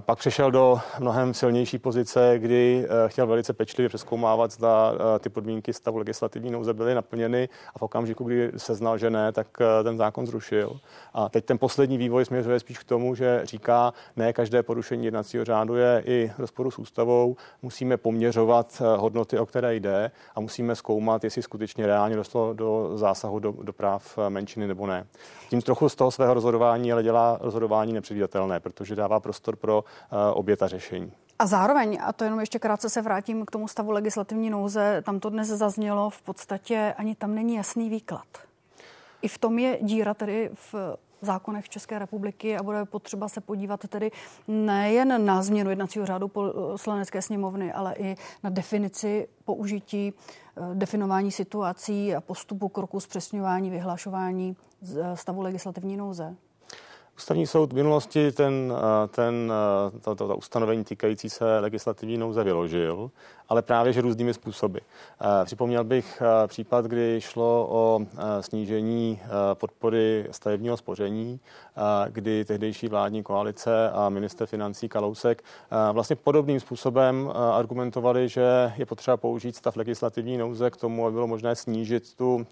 Pak 0.00 0.18
přešel 0.18 0.50
do 0.50 0.80
mnohem 1.00 1.34
silnější 1.34 1.78
pozice, 1.78 2.34
kdy 2.38 2.86
eh, 2.86 3.08
chtěl 3.08 3.26
velice 3.26 3.52
pečlivě 3.52 3.88
přeskoumávat, 3.88 4.52
zda 4.52 4.92
eh, 4.94 5.18
ty 5.18 5.28
podmínky 5.28 5.72
stavu 5.72 5.98
legislativní 5.98 6.50
nouze 6.50 6.74
byly 6.74 6.94
naplněny 6.94 7.48
a 7.74 7.78
v 7.78 7.82
okamžiku, 7.82 8.24
kdy 8.24 8.52
se 8.56 8.74
znal, 8.74 8.98
že 8.98 9.10
ne, 9.10 9.32
tak 9.32 9.46
eh, 9.60 9.84
ten 9.84 9.96
zákon 9.96 10.26
zrušil. 10.26 10.80
A 11.14 11.28
teď 11.28 11.44
ten 11.44 11.58
poslední 11.58 11.98
vývoj 11.98 12.24
směřuje 12.24 12.60
spíš 12.60 12.78
k 12.78 12.84
tomu, 12.84 13.14
že 13.14 13.40
říká, 13.44 13.92
ne 14.16 14.32
každé 14.32 14.62
porušení 14.62 15.04
jednacího 15.04 15.44
řádu 15.44 15.74
je 15.74 16.02
i 16.06 16.32
rozporu 16.38 16.70
s 16.70 16.78
ústavou, 16.78 17.36
musíme 17.62 17.96
poměřovat 17.96 18.82
hodnoty, 18.96 19.38
o 19.38 19.46
které 19.46 19.74
jde 19.74 20.10
a 20.34 20.40
musíme 20.40 20.76
zkoumat, 20.76 21.24
jestli 21.24 21.42
skutečně 21.42 21.86
reálně 21.86 22.16
došlo 22.16 22.54
do 22.54 22.90
zásahu 22.94 23.38
do, 23.38 23.54
do 23.62 23.72
práv 23.72 24.18
menšiny 24.28 24.66
nebo 24.66 24.86
ne. 24.86 25.06
Tím 25.50 25.62
trochu 25.62 25.88
z 25.88 25.94
toho 25.94 26.10
svého 26.10 26.34
rozhodování 26.34 26.92
ale 26.92 27.02
dělá 27.02 27.38
rozhodování 27.40 27.92
nepředvídatelné, 27.92 28.60
protože 28.60 28.96
dává 28.96 29.20
prostor 29.20 29.56
pro 29.62 29.84
eh, 29.84 30.32
obě 30.32 30.56
ta 30.56 30.68
řešení. 30.68 31.12
A 31.38 31.46
zároveň, 31.46 31.98
a 32.02 32.12
to 32.12 32.24
jenom 32.24 32.40
ještě 32.40 32.58
krátce 32.58 32.90
se 32.90 33.02
vrátím 33.02 33.46
k 33.46 33.50
tomu 33.50 33.68
stavu 33.68 33.90
legislativní 33.90 34.50
nouze, 34.50 35.02
tam 35.02 35.20
to 35.20 35.30
dnes 35.30 35.48
zaznělo, 35.48 36.10
v 36.10 36.22
podstatě 36.22 36.94
ani 36.96 37.14
tam 37.14 37.34
není 37.34 37.54
jasný 37.54 37.90
výklad. 37.90 38.26
I 39.22 39.28
v 39.28 39.38
tom 39.38 39.58
je 39.58 39.78
díra 39.82 40.14
tedy 40.14 40.50
v 40.72 40.74
zákonech 41.20 41.68
České 41.68 41.98
republiky 41.98 42.56
a 42.56 42.62
bude 42.62 42.84
potřeba 42.84 43.28
se 43.28 43.40
podívat 43.40 43.80
tedy 43.88 44.10
nejen 44.48 45.26
na 45.26 45.42
změnu 45.42 45.70
jednacího 45.70 46.06
řádu 46.06 46.28
poslanecké 46.28 47.22
sněmovny, 47.22 47.72
ale 47.72 47.94
i 47.94 48.16
na 48.42 48.50
definici 48.50 49.28
použití, 49.44 50.12
eh, 50.12 50.74
definování 50.74 51.32
situací 51.32 52.14
a 52.14 52.20
postupu 52.20 52.68
kroku 52.68 53.00
zpřesňování, 53.00 53.70
vyhlašování 53.70 54.56
stavu 55.14 55.40
legislativní 55.40 55.96
nouze. 55.96 56.36
Ústavní 57.16 57.46
soud 57.46 57.72
v 57.72 57.74
minulosti 57.74 58.32
ten, 58.32 58.74
eh, 58.76 59.08
ten, 59.08 59.52
eh, 59.96 60.00
to, 60.00 60.14
to, 60.14 60.28
to 60.28 60.36
ustanovení 60.36 60.84
týkající 60.84 61.30
se 61.30 61.58
legislativní 61.58 62.18
nouze 62.18 62.44
vyložil, 62.44 63.10
ale 63.52 63.62
právě 63.62 63.92
že 63.92 64.00
různými 64.00 64.34
způsoby. 64.34 64.78
Eh, 64.78 65.44
připomněl 65.44 65.84
bych 65.84 66.22
případ, 66.46 66.84
kdy 66.84 67.20
šlo 67.20 67.66
o 67.70 68.00
snížení 68.40 69.20
podpory 69.54 70.26
stavebního 70.30 70.76
spoření, 70.76 71.40
kdy 72.08 72.44
tehdejší 72.44 72.88
vládní 72.88 73.22
koalice 73.22 73.90
a 73.90 74.08
minister 74.08 74.46
financí 74.46 74.88
Kalousek 74.88 75.44
vlastně 75.92 76.16
podobným 76.16 76.60
způsobem 76.60 77.32
argumentovali, 77.52 78.28
že 78.28 78.72
je 78.76 78.86
potřeba 78.86 79.16
použít 79.16 79.56
stav 79.56 79.76
legislativní 79.76 80.38
nouze 80.38 80.70
k 80.70 80.76
tomu, 80.76 81.06
aby 81.06 81.14
bylo 81.14 81.26
možné 81.26 81.56
snížit 81.56 82.14
tu 82.14 82.46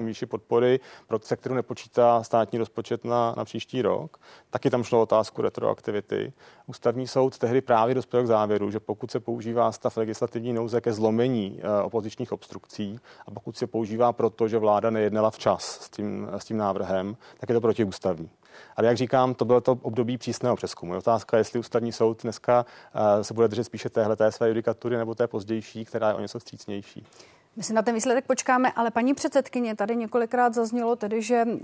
výši 0.00 0.26
podpory, 0.26 0.80
pro 1.06 1.18
se 1.22 1.36
kterou 1.36 1.54
nepočítá 1.54 2.22
státní 2.22 2.58
rozpočet 2.58 3.04
na, 3.04 3.34
na 3.36 3.44
příští 3.44 3.82
rok 3.82 3.98
rok. 3.98 4.20
Taky 4.50 4.70
tam 4.70 4.84
šlo 4.84 5.02
otázku 5.02 5.42
retroaktivity. 5.42 6.32
Ústavní 6.66 7.06
soud 7.06 7.38
tehdy 7.38 7.60
právě 7.60 7.94
dospěl 7.94 8.22
k 8.22 8.26
závěru, 8.26 8.70
že 8.70 8.80
pokud 8.80 9.10
se 9.10 9.20
používá 9.20 9.72
stav 9.72 9.96
legislativní 9.96 10.37
nouze 10.40 10.80
ke 10.80 10.92
zlomení 10.92 11.60
eh, 11.60 11.82
opozičních 11.82 12.32
obstrukcí 12.32 13.00
a 13.26 13.30
pokud 13.30 13.56
se 13.56 13.66
používá 13.66 14.12
proto, 14.12 14.48
že 14.48 14.58
vláda 14.58 14.90
nejednala 14.90 15.30
včas 15.30 15.64
s 15.64 15.90
tím, 15.90 16.28
s 16.36 16.44
tím 16.44 16.56
návrhem, 16.56 17.16
tak 17.40 17.48
je 17.48 17.54
to 17.54 17.60
protiústavní. 17.60 18.30
Ale 18.76 18.86
jak 18.86 18.96
říkám, 18.96 19.34
to 19.34 19.44
bylo 19.44 19.60
to 19.60 19.78
období 19.82 20.18
přísného 20.18 20.56
přeskumu. 20.56 20.92
Je 20.92 20.98
otázka, 20.98 21.38
jestli 21.38 21.58
ústavní 21.58 21.92
soud 21.92 22.22
dneska 22.22 22.66
uh, 22.94 23.22
se 23.22 23.34
bude 23.34 23.48
držet 23.48 23.64
spíše 23.64 23.88
téhle 23.88 24.16
té 24.16 24.32
své 24.32 24.48
judikatury 24.48 24.96
nebo 24.96 25.14
té 25.14 25.26
pozdější, 25.26 25.84
která 25.84 26.08
je 26.08 26.14
o 26.14 26.20
něco 26.20 26.38
vstřícnější. 26.38 27.06
My 27.58 27.64
si 27.64 27.72
na 27.72 27.82
ten 27.82 27.94
výsledek 27.94 28.24
počkáme, 28.24 28.72
ale 28.72 28.90
paní 28.90 29.14
předsedkyně, 29.14 29.76
tady 29.76 29.96
několikrát 29.96 30.54
zaznělo 30.54 30.96
tedy, 30.96 31.22
že 31.22 31.44
uh, 31.44 31.60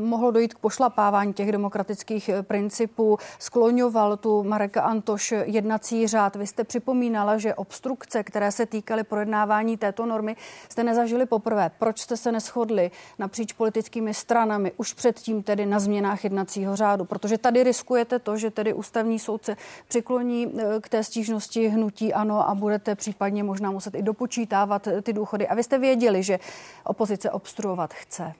mohlo 0.00 0.30
dojít 0.30 0.54
k 0.54 0.58
pošlapávání 0.58 1.32
těch 1.32 1.52
demokratických 1.52 2.28
eh, 2.28 2.42
principů. 2.42 3.18
Skloňoval 3.38 4.16
tu 4.16 4.44
Marek 4.44 4.76
Antoš 4.76 5.34
jednací 5.44 6.06
řád. 6.06 6.36
Vy 6.36 6.46
jste 6.46 6.64
připomínala, 6.64 7.38
že 7.38 7.54
obstrukce, 7.54 8.24
které 8.24 8.52
se 8.52 8.66
týkaly 8.66 9.04
projednávání 9.04 9.76
této 9.76 10.06
normy, 10.06 10.36
jste 10.68 10.84
nezažili 10.84 11.26
poprvé. 11.26 11.70
Proč 11.78 12.00
jste 12.00 12.16
se 12.16 12.32
neschodli 12.32 12.90
napříč 13.18 13.52
politickými 13.52 14.14
stranami 14.14 14.72
už 14.76 14.92
předtím 14.92 15.42
tedy 15.42 15.66
na 15.66 15.78
změnách 15.78 16.24
jednacího 16.24 16.76
řádu? 16.76 17.04
Protože 17.04 17.38
tady 17.38 17.64
riskujete 17.64 18.18
to, 18.18 18.36
že 18.36 18.50
tedy 18.50 18.74
ústavní 18.74 19.18
soudce 19.18 19.56
přikloní 19.88 20.46
eh, 20.58 20.80
k 20.80 20.88
té 20.88 21.04
stížnosti 21.04 21.68
hnutí 21.68 22.14
ano 22.14 22.48
a 22.48 22.54
budete 22.54 22.94
případně 22.94 23.42
možná 23.42 23.70
muset 23.70 23.94
i 23.94 24.02
dopočítávat 24.02 24.88
ty 25.02 25.12
důchody 25.12 25.25
důchody. 25.26 25.48
A 25.48 25.54
vy 25.54 25.62
jste 25.62 25.78
věděli, 25.78 26.22
že 26.22 26.38
opozice 26.84 27.30
obstruovat 27.30 27.94
chce. 27.94 28.32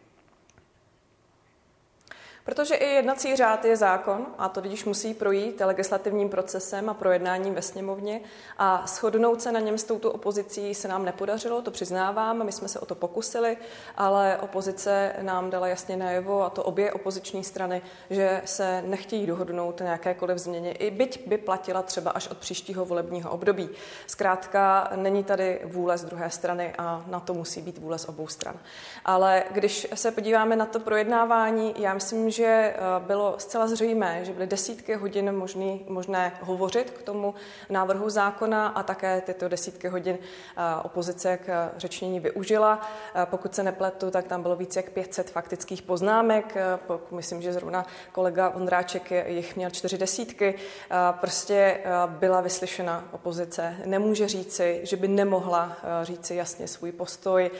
Protože 2.46 2.74
i 2.74 2.86
jednací 2.94 3.36
řád 3.36 3.64
je 3.64 3.76
zákon 3.76 4.26
a 4.38 4.48
to 4.48 4.60
když 4.60 4.84
musí 4.84 5.14
projít 5.14 5.60
legislativním 5.64 6.28
procesem 6.28 6.88
a 6.88 6.94
projednáním 6.94 7.54
ve 7.54 7.62
sněmovně 7.62 8.20
a 8.58 8.84
shodnout 8.86 9.42
se 9.42 9.52
na 9.52 9.60
něm 9.60 9.78
s 9.78 9.84
touto 9.84 10.12
opozicí 10.12 10.74
se 10.74 10.88
nám 10.88 11.04
nepodařilo, 11.04 11.62
to 11.62 11.70
přiznávám, 11.70 12.46
my 12.46 12.52
jsme 12.52 12.68
se 12.68 12.80
o 12.80 12.86
to 12.86 12.94
pokusili, 12.94 13.56
ale 13.96 14.38
opozice 14.40 15.12
nám 15.22 15.50
dala 15.50 15.68
jasně 15.68 15.96
najevo 15.96 16.42
a 16.42 16.50
to 16.50 16.64
obě 16.64 16.92
opoziční 16.92 17.44
strany, 17.44 17.82
že 18.10 18.42
se 18.44 18.82
nechtějí 18.86 19.26
dohodnout 19.26 19.80
na 19.80 19.86
jakékoliv 19.86 20.38
změně, 20.38 20.72
i 20.72 20.90
byť 20.90 21.28
by 21.28 21.38
platila 21.38 21.82
třeba 21.82 22.10
až 22.10 22.28
od 22.28 22.38
příštího 22.38 22.84
volebního 22.84 23.30
období. 23.30 23.68
Zkrátka 24.06 24.90
není 24.96 25.24
tady 25.24 25.60
vůle 25.64 25.98
z 25.98 26.04
druhé 26.04 26.30
strany 26.30 26.74
a 26.78 27.04
na 27.06 27.20
to 27.20 27.34
musí 27.34 27.62
být 27.62 27.78
vůle 27.78 27.98
z 27.98 28.04
obou 28.04 28.26
stran. 28.26 28.54
Ale 29.04 29.44
když 29.50 29.86
se 29.94 30.10
podíváme 30.10 30.56
na 30.56 30.66
to 30.66 30.80
projednávání, 30.80 31.74
já 31.78 31.94
myslím, 31.94 32.35
že 32.36 32.44
eh, 32.44 32.76
bylo 32.98 33.34
zcela 33.38 33.66
zřejmé, 33.66 34.24
že 34.24 34.32
byly 34.32 34.46
desítky 34.46 34.94
hodin 34.94 35.32
možný, 35.32 35.84
možné 35.88 36.32
hovořit 36.40 36.90
k 36.90 37.02
tomu 37.02 37.34
návrhu 37.70 38.10
zákona 38.10 38.68
a 38.68 38.82
také 38.82 39.20
tyto 39.20 39.48
desítky 39.48 39.88
hodin 39.88 40.18
eh, 40.18 40.82
opozice 40.82 41.36
k 41.36 41.70
řečnění 41.76 42.20
využila. 42.20 42.80
Eh, 43.14 43.26
pokud 43.26 43.54
se 43.54 43.62
nepletu, 43.62 44.10
tak 44.10 44.26
tam 44.26 44.42
bylo 44.42 44.56
více 44.56 44.78
jak 44.78 44.90
500 44.90 45.30
faktických 45.30 45.82
poznámek. 45.82 46.56
Myslím, 47.10 47.42
že 47.42 47.52
zrovna 47.52 47.86
kolega 48.12 48.48
Vondráček 48.48 49.10
jich 49.26 49.56
měl 49.56 49.70
čtyři 49.70 49.98
desítky. 49.98 50.54
Prostě 51.20 51.80
byla 52.06 52.40
vyslyšena 52.40 53.08
opozice. 53.12 53.76
Nemůže 53.84 54.28
říci, 54.28 54.80
že 54.82 54.96
by 54.96 55.08
nemohla 55.08 55.76
říci 56.02 56.34
jasně 56.34 56.68
svůj 56.68 56.92
postoj, 56.92 57.50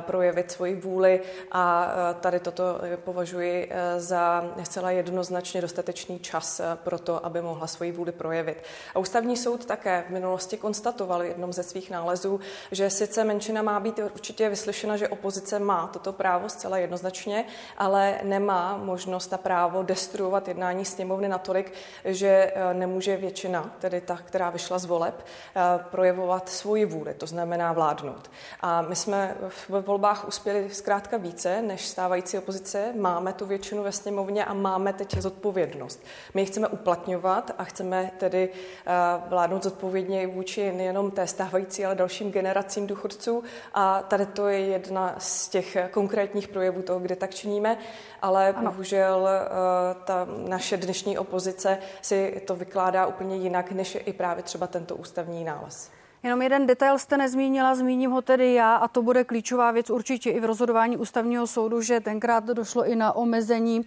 projevit 0.00 0.50
svoji 0.50 0.74
vůli 0.74 1.20
a 1.52 1.94
tady 2.20 2.40
toto 2.40 2.64
považuji 3.04 3.72
za 3.96 4.21
zcela 4.62 4.90
jednoznačně 4.90 5.60
dostatečný 5.60 6.18
čas 6.18 6.60
eh, 6.60 6.64
pro 6.84 6.98
to, 6.98 7.26
aby 7.26 7.42
mohla 7.42 7.66
svoji 7.66 7.92
vůli 7.92 8.12
projevit. 8.12 8.62
A 8.94 8.98
ústavní 8.98 9.36
soud 9.36 9.64
také 9.64 10.04
v 10.08 10.10
minulosti 10.10 10.56
konstatoval 10.56 11.22
v 11.22 11.26
jednom 11.26 11.52
ze 11.52 11.62
svých 11.62 11.90
nálezů, 11.90 12.40
že 12.70 12.90
sice 12.90 13.24
menšina 13.24 13.62
má 13.62 13.80
být 13.80 13.98
určitě 13.98 14.48
vyslyšena, 14.48 14.96
že 14.96 15.08
opozice 15.08 15.58
má 15.58 15.86
toto 15.86 16.12
právo 16.12 16.48
zcela 16.48 16.78
jednoznačně, 16.78 17.44
ale 17.78 18.18
nemá 18.22 18.76
možnost 18.76 19.32
a 19.32 19.38
právo 19.38 19.82
destruovat 19.82 20.48
jednání 20.48 20.84
sněmovny 20.84 21.28
natolik, 21.28 21.72
že 22.04 22.52
eh, 22.54 22.74
nemůže 22.74 23.16
většina, 23.16 23.76
tedy 23.78 24.00
ta, 24.00 24.16
která 24.16 24.50
vyšla 24.50 24.78
z 24.78 24.84
voleb, 24.84 25.24
eh, 25.56 25.60
projevovat 25.90 26.48
svoji 26.48 26.84
vůli, 26.84 27.14
to 27.14 27.26
znamená 27.26 27.72
vládnout. 27.72 28.30
A 28.60 28.82
my 28.82 28.96
jsme 28.96 29.36
v 29.48 29.70
volbách 29.86 30.28
uspěli 30.28 30.70
zkrátka 30.70 31.16
více 31.16 31.62
než 31.62 31.86
stávající 31.86 32.38
opozice. 32.38 32.92
Máme 32.96 33.32
tu 33.32 33.46
většinu 33.46 33.82
ve 33.82 33.92
sněmovně 33.92 34.11
sněmovně 34.12 34.44
a 34.44 34.54
máme 34.54 34.92
teď 34.92 35.16
zodpovědnost. 35.16 36.04
My 36.34 36.40
ji 36.40 36.46
chceme 36.46 36.68
uplatňovat 36.68 37.50
a 37.58 37.64
chceme 37.64 38.10
tedy 38.18 38.48
eh, 38.52 38.92
vládnout 39.28 39.62
zodpovědně 39.62 40.26
vůči 40.26 40.72
nejenom 40.72 41.10
té 41.10 41.26
stávající, 41.26 41.84
ale 41.84 41.94
dalším 41.94 42.32
generacím 42.32 42.86
důchodců. 42.86 43.42
A 43.74 44.02
tady 44.02 44.26
to 44.26 44.48
je 44.48 44.58
jedna 44.58 45.14
z 45.18 45.48
těch 45.48 45.76
konkrétních 45.90 46.48
projevů 46.48 46.82
toho, 46.82 47.00
kde 47.00 47.16
tak 47.16 47.34
činíme, 47.34 47.78
ale 48.22 48.52
ano. 48.52 48.70
bohužel 48.70 49.28
eh, 49.28 49.94
ta 50.04 50.26
naše 50.48 50.76
dnešní 50.76 51.18
opozice 51.18 51.78
si 52.02 52.42
to 52.46 52.56
vykládá 52.56 53.06
úplně 53.06 53.36
jinak, 53.36 53.72
než 53.72 53.94
je 53.94 54.00
i 54.00 54.12
právě 54.12 54.42
třeba 54.42 54.66
tento 54.66 54.96
ústavní 54.96 55.44
nález. 55.44 56.01
Jenom 56.22 56.42
jeden 56.42 56.66
detail 56.66 56.98
jste 56.98 57.16
nezmínila, 57.16 57.74
zmíním 57.74 58.10
ho 58.10 58.22
tedy 58.22 58.54
já 58.54 58.76
a 58.76 58.88
to 58.88 59.02
bude 59.02 59.24
klíčová 59.24 59.70
věc 59.70 59.90
určitě 59.90 60.30
i 60.30 60.40
v 60.40 60.44
rozhodování 60.44 60.96
ústavního 60.96 61.46
soudu, 61.46 61.82
že 61.82 62.00
tenkrát 62.00 62.44
došlo 62.44 62.86
i 62.86 62.96
na 62.96 63.12
omezení 63.12 63.80
uh, 63.80 63.86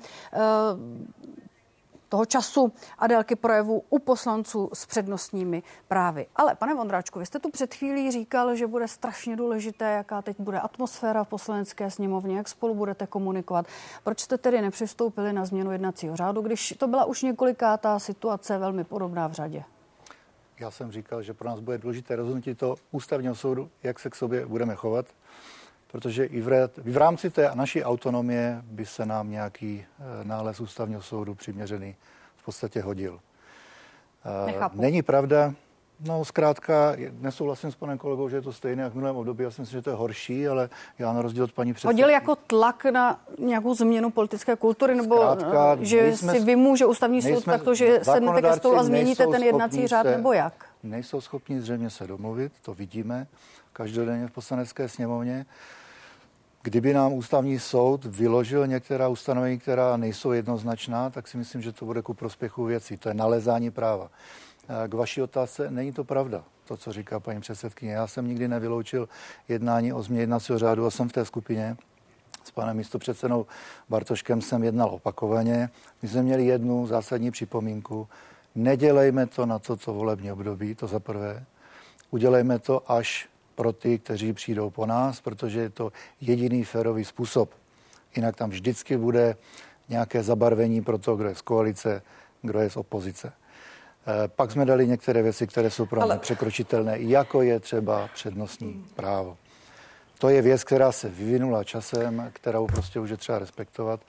toho 2.09 2.25
času 2.25 2.73
a 2.97 3.07
délky 3.07 3.35
projevu 3.35 3.83
u 3.89 3.99
poslanců 3.99 4.69
s 4.73 4.85
přednostními 4.85 5.63
právy. 5.87 6.27
Ale 6.35 6.55
pane 6.55 6.75
Vondráčku, 6.75 7.19
vy 7.19 7.25
jste 7.25 7.39
tu 7.39 7.49
před 7.49 7.73
chvílí 7.73 8.11
říkal, 8.11 8.55
že 8.55 8.67
bude 8.67 8.87
strašně 8.87 9.35
důležité, 9.35 9.85
jaká 9.85 10.21
teď 10.21 10.35
bude 10.39 10.59
atmosféra 10.59 11.23
v 11.23 11.27
poslanecké 11.27 11.91
sněmovně, 11.91 12.37
jak 12.37 12.47
spolu 12.47 12.75
budete 12.75 13.07
komunikovat. 13.07 13.65
Proč 14.03 14.19
jste 14.19 14.37
tedy 14.37 14.61
nepřistoupili 14.61 15.33
na 15.33 15.45
změnu 15.45 15.71
jednacího 15.71 16.15
řádu, 16.15 16.41
když 16.41 16.73
to 16.77 16.87
byla 16.87 17.05
už 17.05 17.23
několikátá 17.23 17.99
situace 17.99 18.57
velmi 18.57 18.83
podobná 18.83 19.27
v 19.27 19.31
řadě? 19.31 19.63
Já 20.59 20.71
jsem 20.71 20.91
říkal, 20.91 21.21
že 21.23 21.33
pro 21.33 21.49
nás 21.49 21.59
bude 21.59 21.77
důležité 21.77 22.15
rozhodnutí 22.15 22.55
to 22.55 22.75
ústavního 22.91 23.35
soudu, 23.35 23.69
jak 23.83 23.99
se 23.99 24.09
k 24.09 24.15
sobě 24.15 24.45
budeme 24.45 24.75
chovat, 24.75 25.05
protože 25.87 26.25
i 26.25 26.41
v, 26.41 26.69
v 26.77 26.97
rámci 26.97 27.29
té 27.29 27.51
naší 27.53 27.83
autonomie 27.83 28.61
by 28.63 28.85
se 28.85 29.05
nám 29.05 29.31
nějaký 29.31 29.85
eh, 29.99 30.23
nález 30.23 30.59
ústavního 30.59 31.01
soudu 31.01 31.35
přiměřený 31.35 31.95
v 32.35 32.45
podstatě 32.45 32.81
hodil. 32.81 33.19
Eh, 34.25 34.45
Nechápu. 34.45 34.81
Není 34.81 35.01
pravda, 35.01 35.53
No, 35.99 36.25
zkrátka, 36.25 36.95
nesouhlasím 37.19 37.71
s 37.71 37.75
panem 37.75 37.97
kolegou, 37.97 38.29
že 38.29 38.35
je 38.35 38.41
to 38.41 38.53
stejné 38.53 38.83
jak 38.83 38.91
v 38.91 38.95
minulém 38.95 39.15
období. 39.15 39.43
Já 39.43 39.51
si 39.51 39.61
myslím, 39.61 39.77
že 39.77 39.81
to 39.81 39.89
je 39.89 39.95
horší, 39.95 40.47
ale 40.47 40.69
já 40.99 41.13
na 41.13 41.21
rozdíl 41.21 41.43
od 41.43 41.51
paní 41.51 41.73
předsedky... 41.73 41.93
Hodil 41.93 42.09
jako 42.09 42.35
tlak 42.35 42.85
na 42.85 43.19
nějakou 43.39 43.73
změnu 43.73 44.09
politické 44.09 44.55
kultury, 44.55 44.95
nebo 44.95 45.15
zkrátka, 45.15 45.77
že 45.81 46.01
nejsme, 46.01 46.33
si 46.33 46.39
vymůže 46.39 46.85
ústavní 46.85 47.21
soud 47.21 47.43
takto, 47.43 47.75
že 47.75 47.99
sednete 48.03 48.41
ke 48.41 48.53
stolu 48.53 48.77
a 48.77 48.83
změníte 48.83 49.27
ten 49.27 49.43
jednací 49.43 49.87
řád, 49.87 50.03
nebo 50.05 50.33
jak? 50.33 50.65
Nejsou 50.83 51.21
schopni 51.21 51.61
zřejmě 51.61 51.89
se 51.89 52.07
domluvit, 52.07 52.51
to 52.61 52.73
vidíme 52.73 53.27
každodenně 53.73 54.27
v 54.27 54.31
poslanecké 54.31 54.89
sněmovně. 54.89 55.45
Kdyby 56.61 56.93
nám 56.93 57.13
ústavní 57.13 57.59
soud 57.59 58.05
vyložil 58.05 58.67
některá 58.67 59.07
ustanovení, 59.07 59.59
která 59.59 59.97
nejsou 59.97 60.31
jednoznačná, 60.31 61.09
tak 61.09 61.27
si 61.27 61.37
myslím, 61.37 61.61
že 61.61 61.71
to 61.71 61.85
bude 61.85 62.01
ku 62.01 62.13
prospěchu 62.13 62.63
věcí. 62.63 62.97
To 62.97 63.09
je 63.09 63.13
nalezání 63.13 63.71
práva. 63.71 64.09
K 64.87 64.93
vaší 64.93 65.21
otázce 65.21 65.71
není 65.71 65.91
to 65.91 66.03
pravda, 66.03 66.43
to, 66.67 66.77
co 66.77 66.91
říká 66.91 67.19
paní 67.19 67.41
předsedkyně. 67.41 67.91
Já 67.91 68.07
jsem 68.07 68.27
nikdy 68.27 68.47
nevyloučil 68.47 69.09
jednání 69.47 69.93
o 69.93 70.03
změně 70.03 70.21
jednacího 70.21 70.59
řádu 70.59 70.85
a 70.85 70.91
jsem 70.91 71.09
v 71.09 71.13
té 71.13 71.25
skupině. 71.25 71.77
S 72.43 72.51
panem 72.51 72.77
místopředsedou 72.77 73.45
Bartoškem 73.89 74.41
jsem 74.41 74.63
jednal 74.63 74.89
opakovaně. 74.89 75.69
My 76.01 76.07
jsme 76.07 76.23
měli 76.23 76.45
jednu 76.45 76.87
zásadní 76.87 77.31
připomínku. 77.31 78.07
Nedělejme 78.55 79.27
to 79.27 79.45
na 79.45 79.59
to, 79.59 79.77
co 79.77 79.93
volební 79.93 80.31
období, 80.31 80.75
to 80.75 80.87
za 80.87 80.99
prvé. 80.99 81.45
Udělejme 82.11 82.59
to 82.59 82.91
až 82.91 83.29
pro 83.55 83.73
ty, 83.73 83.99
kteří 83.99 84.33
přijdou 84.33 84.69
po 84.69 84.85
nás, 84.85 85.21
protože 85.21 85.59
je 85.59 85.69
to 85.69 85.91
jediný 86.21 86.63
férový 86.63 87.05
způsob. 87.05 87.49
Jinak 88.15 88.35
tam 88.35 88.49
vždycky 88.49 88.97
bude 88.97 89.35
nějaké 89.89 90.23
zabarvení 90.23 90.81
pro 90.81 90.97
to, 90.97 91.15
kdo 91.15 91.29
je 91.29 91.35
z 91.35 91.41
koalice, 91.41 92.01
kdo 92.41 92.59
je 92.59 92.69
z 92.69 92.77
opozice. 92.77 93.33
Eh, 94.07 94.27
pak 94.27 94.51
jsme 94.51 94.65
dali 94.65 94.87
některé 94.87 95.21
věci, 95.21 95.47
které 95.47 95.69
jsou 95.69 95.85
pro 95.85 96.01
Ale... 96.01 96.19
překročitelné, 96.19 96.99
jako 96.99 97.41
je 97.41 97.59
třeba 97.59 98.09
přednostní 98.13 98.85
právo. 98.95 99.37
To 100.19 100.29
je 100.29 100.41
věc, 100.41 100.63
která 100.63 100.91
se 100.91 101.09
vyvinula 101.09 101.63
časem, 101.63 102.31
kterou 102.33 102.67
prostě 102.67 102.99
už 102.99 103.09
je 103.09 103.17
třeba 103.17 103.39
respektovat 103.39 103.99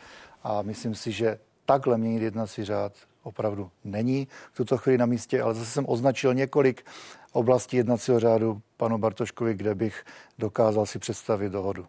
a 0.45 0.63
myslím 0.63 0.95
si, 0.95 1.13
že 1.13 1.39
takhle 1.65 1.99
měnit 1.99 2.23
jednací 2.23 2.65
řád 2.65 2.93
opravdu 3.23 3.71
není 3.85 4.29
v 4.53 4.57
tuto 4.57 4.79
chvíli 4.79 4.99
na 4.99 5.07
místě, 5.07 5.43
ale 5.43 5.55
zase 5.55 5.71
jsem 5.71 5.85
označil 5.89 6.35
několik 6.35 6.87
oblastí 7.33 7.77
jednacího 7.77 8.21
řádu 8.21 8.61
panu 8.77 8.99
Bartoškovi, 8.99 9.55
kde 9.55 9.75
bych 9.75 10.05
dokázal 10.39 10.87
si 10.87 10.99
představit 10.99 11.53
dohodu. 11.53 11.87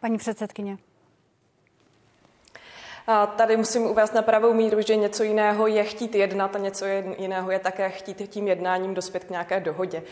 Paní 0.00 0.18
předsedkyně. 0.18 0.78
A 3.06 3.26
tady 3.26 3.56
musím 3.56 3.86
uvést 3.86 4.14
na 4.14 4.22
pravou 4.22 4.52
míru, 4.52 4.80
že 4.80 4.96
něco 4.96 5.22
jiného 5.22 5.66
je 5.66 5.84
chtít 5.84 6.14
jednat 6.14 6.56
a 6.56 6.58
něco 6.58 6.84
jiného 7.18 7.50
je 7.50 7.58
také 7.58 7.90
chtít 7.90 8.30
tím 8.30 8.48
jednáním 8.48 8.94
dospět 8.94 9.24
k 9.24 9.30
nějaké 9.30 9.60
dohodě. 9.60 10.02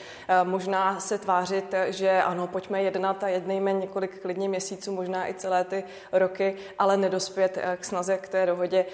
Možná 0.43 1.01
se 1.01 1.19
tvářit, 1.19 1.75
že 1.89 2.23
ano, 2.23 2.47
pojďme 2.47 2.83
jednat 2.83 3.25
a 3.25 3.29
jednejme 3.29 3.73
několik 3.73 4.23
klidně 4.23 4.49
měsíců, 4.49 4.93
možná 4.93 5.29
i 5.29 5.35
celé 5.35 5.65
ty 5.65 5.85
roky, 6.13 6.57
ale 6.79 6.97
nedospět 6.97 7.59
eh, 7.63 7.77
k 7.81 7.85
snaze 7.85 8.19
k 8.19 8.29
té 8.29 8.47
dohodě 8.47 8.87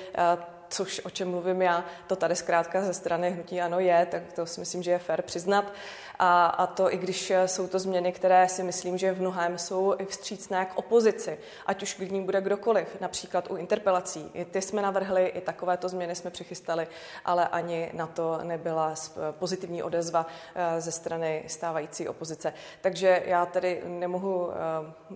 což 0.69 1.01
o 1.05 1.11
čem 1.11 1.31
mluvím 1.31 1.63
já, 1.63 1.85
to 2.07 2.17
tady 2.17 2.37
zkrátka 2.37 2.83
ze 2.83 2.95
strany 2.95 3.31
hnutí 3.31 3.61
ano 3.61 3.81
je, 3.81 4.07
tak 4.11 4.23
to 4.35 4.47
si 4.47 4.61
myslím, 4.61 4.83
že 4.83 4.91
je 4.91 4.99
fér 4.99 5.23
přiznat. 5.23 5.73
A, 6.19 6.47
a 6.47 6.67
to 6.67 6.95
i 6.95 6.97
když 6.97 7.33
jsou 7.47 7.69
to 7.69 7.79
změny, 7.79 8.13
které 8.13 8.49
si 8.49 8.63
myslím, 8.63 8.99
že 8.99 9.13
v 9.13 9.21
mnohem 9.21 9.59
jsou 9.59 9.95
i 9.99 10.05
vstřícné 10.05 10.65
k 10.65 10.79
opozici, 10.79 11.39
ať 11.67 11.83
už 11.83 11.95
k 11.95 12.11
ní 12.11 12.21
bude 12.25 12.41
kdokoliv, 12.41 13.01
například 13.01 13.51
u 13.51 13.57
interpelací. 13.57 14.31
I 14.35 14.45
ty 14.45 14.63
jsme 14.63 14.83
navrhli, 14.83 15.27
i 15.27 15.41
takovéto 15.41 15.89
změny 15.89 16.15
jsme 16.15 16.31
přichystali, 16.31 16.87
ale 17.25 17.49
ani 17.49 17.91
na 17.93 18.07
to 18.07 18.39
nebyla 18.43 18.95
pozitivní 19.31 19.83
odezva 19.83 20.27
eh, 20.55 20.81
ze 20.81 20.93
strany 20.93 21.45
stávající 21.47 22.09
opozice. 22.09 22.53
Takže 22.81 23.23
já 23.27 23.47
tedy 23.47 23.83
nemohu 23.87 24.51
eh, 24.51 24.55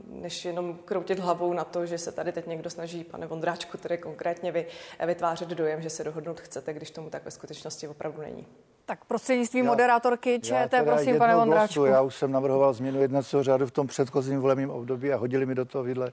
než 0.06 0.44
jenom 0.44 0.78
kroutit 0.84 1.18
hlavou 1.18 1.52
na 1.52 1.64
to, 1.64 1.86
že 1.86 1.98
se 1.98 2.12
tady 2.12 2.32
teď 2.32 2.46
někdo 2.46 2.70
snaží, 2.70 3.04
pane 3.04 3.26
Vondráčku, 3.26 3.78
tedy 3.78 3.98
konkrétně 3.98 4.52
vy, 4.52 4.66
vytvářet 5.06 5.48
dojem, 5.48 5.82
že 5.82 5.90
se 5.90 6.04
dohodnout 6.04 6.40
chcete, 6.40 6.72
když 6.72 6.90
tomu 6.90 7.10
tak 7.10 7.24
ve 7.24 7.30
skutečnosti 7.30 7.88
opravdu 7.88 8.22
není. 8.22 8.46
Tak 8.86 9.04
prostřednictvím 9.04 9.64
já, 9.64 9.70
moderátorky 9.70 10.40
ČT, 10.40 10.84
prosím, 10.84 11.18
pane 11.18 11.36
Vondráčku. 11.36 11.84
Já 11.84 12.02
už 12.02 12.14
jsem 12.14 12.32
navrhoval 12.32 12.72
změnu 12.72 13.00
jednacího 13.00 13.42
řádu 13.42 13.66
v 13.66 13.70
tom 13.70 13.86
předchozím 13.86 14.40
volebním 14.40 14.70
období 14.70 15.12
a 15.12 15.16
hodili 15.16 15.46
mi 15.46 15.54
do 15.54 15.64
toho 15.64 15.84
vidle 15.84 16.12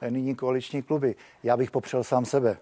eh, 0.00 0.10
nyní 0.10 0.34
koaliční 0.34 0.82
kluby. 0.82 1.14
Já 1.42 1.56
bych 1.56 1.70
popřel 1.70 2.04
sám 2.04 2.24
sebe 2.24 2.56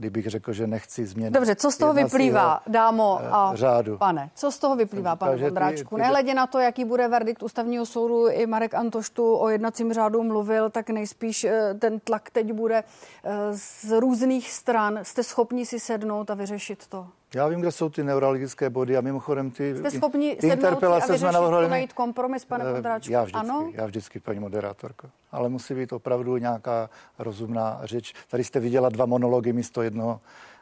kdybych 0.00 0.26
řekl, 0.26 0.52
že 0.52 0.66
nechci 0.66 1.06
změnit. 1.06 1.30
Dobře, 1.30 1.56
co 1.56 1.70
z 1.70 1.76
toho 1.76 1.92
vyplývá, 1.92 2.60
dámo 2.66 3.20
a 3.22 3.52
řádu. 3.54 3.98
pane? 3.98 4.30
Co 4.34 4.52
z 4.52 4.58
toho 4.58 4.76
vyplývá, 4.76 5.16
pane 5.16 5.36
Vondráčku? 5.36 5.96
Nehledě 5.96 6.34
na 6.34 6.46
to, 6.46 6.58
jaký 6.58 6.84
bude 6.84 7.08
verdikt 7.08 7.42
ústavního 7.42 7.86
soudu, 7.86 8.28
i 8.28 8.46
Marek 8.46 8.74
Antoš 8.74 9.10
tu 9.10 9.36
o 9.36 9.48
jednacím 9.48 9.92
řádu 9.92 10.22
mluvil, 10.22 10.70
tak 10.70 10.90
nejspíš 10.90 11.44
eh, 11.44 11.74
ten 11.78 12.00
tlak 12.00 12.30
teď 12.30 12.52
bude 12.52 12.84
eh, 13.24 13.30
z 13.52 14.00
různých 14.00 14.52
stran. 14.52 14.98
Jste 15.02 15.22
schopni 15.22 15.66
si 15.66 15.80
sednout 15.80 16.30
a 16.30 16.34
vyřešit 16.34 16.86
to? 16.86 17.06
Já 17.34 17.48
vím, 17.48 17.60
kde 17.60 17.72
jsou 17.72 17.88
ty 17.88 18.04
neurologické 18.04 18.70
body 18.70 18.96
a 18.96 19.00
mimochodem 19.00 19.50
ty, 19.50 19.76
Jste 19.76 19.90
schopni 19.90 20.36
ty 20.36 20.46
interpelace 20.46 21.18
jsme 21.18 21.32
navrhli. 21.32 21.68
najít 21.68 21.92
kompromis, 21.92 22.44
pane 22.44 22.64
eh, 22.64 22.72
Vondráčku? 22.72 23.12
Já 23.12 23.22
vždycky, 23.22 23.40
ano? 23.48 23.70
já 23.74 23.86
vždycky, 23.86 24.20
paní 24.20 24.40
moderátorko. 24.40 25.08
Ale 25.32 25.48
musí 25.48 25.74
být 25.74 25.92
opravdu 25.92 26.36
nějaká 26.36 26.90
rozumná 27.18 27.80
řeč. 27.84 28.14
Tady 28.28 28.44
jste 28.44 28.60
viděla 28.60 28.88
dva 28.88 29.06
monology 29.06 29.52
místo 29.52 29.82
jednoho 29.82 30.20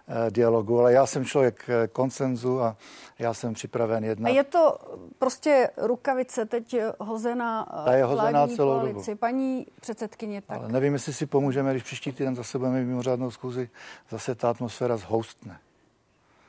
eh, 0.09 0.31
dialogu, 0.31 0.81
ale 0.81 0.93
já 0.93 1.07
jsem 1.07 1.25
člověk 1.25 1.65
eh, 1.69 1.89
konsenzu 1.89 2.61
a 2.63 2.77
já 3.19 3.35
jsem 3.35 3.55
připraven 3.55 4.05
jednat. 4.05 4.31
A 4.31 4.33
je 4.33 4.45
to 4.45 4.79
prostě 5.19 5.71
rukavice 5.77 6.47
teď 6.47 6.77
hozená 7.01 7.67
Ta 7.85 7.95
je 7.95 8.05
hozená 8.05 8.47
celou 8.49 8.79
koalici. 8.79 9.11
dobu. 9.11 9.19
Paní 9.19 9.67
předsedkyně, 9.81 10.43
tak... 10.43 10.59
Ale 10.59 10.69
nevím, 10.73 10.93
jestli 10.93 11.13
si 11.13 11.27
pomůžeme, 11.27 11.71
když 11.71 11.83
příští 11.83 12.13
týden 12.13 12.37
zase 12.37 12.59
budeme 12.59 12.85
mimořádnou 12.85 13.31
zkuzi, 13.31 13.71
zase 14.11 14.35
ta 14.35 14.51
atmosféra 14.51 14.97
zhoustne. 14.97 15.59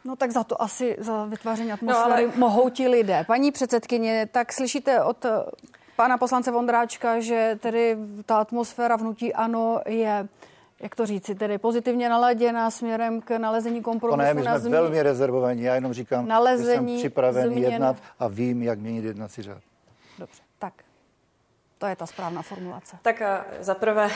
No 0.06 0.16
tak 0.16 0.32
za 0.32 0.44
to 0.44 0.62
asi, 0.62 0.96
za 1.00 1.26
vytváření 1.26 1.72
atmosféry 1.72 2.26
no, 2.26 2.32
ale... 2.32 2.40
mohou 2.40 2.70
ti 2.70 2.88
lidé. 2.88 3.24
Paní 3.28 3.52
předsedkyně, 3.52 4.28
tak 4.32 4.54
slyšíte 4.54 5.04
od 5.04 5.26
eh, 5.26 5.30
pana 5.96 6.18
poslance 6.18 6.52
Vondráčka, 6.52 7.20
že 7.20 7.60
tedy 7.62 7.98
ta 8.26 8.38
atmosféra 8.38 8.96
vnutí 8.96 9.34
ano 9.34 9.82
je 9.86 10.28
jak 10.82 10.96
to 10.96 11.06
říci, 11.06 11.36
tedy 11.36 11.58
pozitivně 11.58 12.10
naladěná 12.10 12.72
směrem 12.72 13.22
k 13.22 13.38
nalezení 13.38 13.82
kompromisu. 13.82 14.18
To 14.18 14.24
ne, 14.24 14.34
my 14.34 14.42
jsme 14.42 14.52
na 14.52 14.60
zmi... 14.60 14.72
velmi 14.72 15.04
rezervovaní, 15.04 15.62
já 15.62 15.76
jenom 15.76 15.94
říkám, 15.94 16.28
nalezení 16.28 16.94
že 16.94 17.02
jsem 17.02 17.10
připraven 17.10 17.52
změn... 17.52 17.72
jednat 17.72 17.98
a 18.20 18.28
vím, 18.28 18.64
jak 18.64 18.80
měnit 18.80 19.06
jednací 19.06 19.42
řád. 19.42 19.62
Dobře, 20.20 20.42
tak 20.60 20.74
to 21.78 21.86
je 21.88 21.96
ta 21.96 22.06
správná 22.06 22.42
formulace. 22.42 22.98
Tak 23.02 23.22
eh, 23.22 23.44
za 23.60 23.76
prvé 23.76 24.10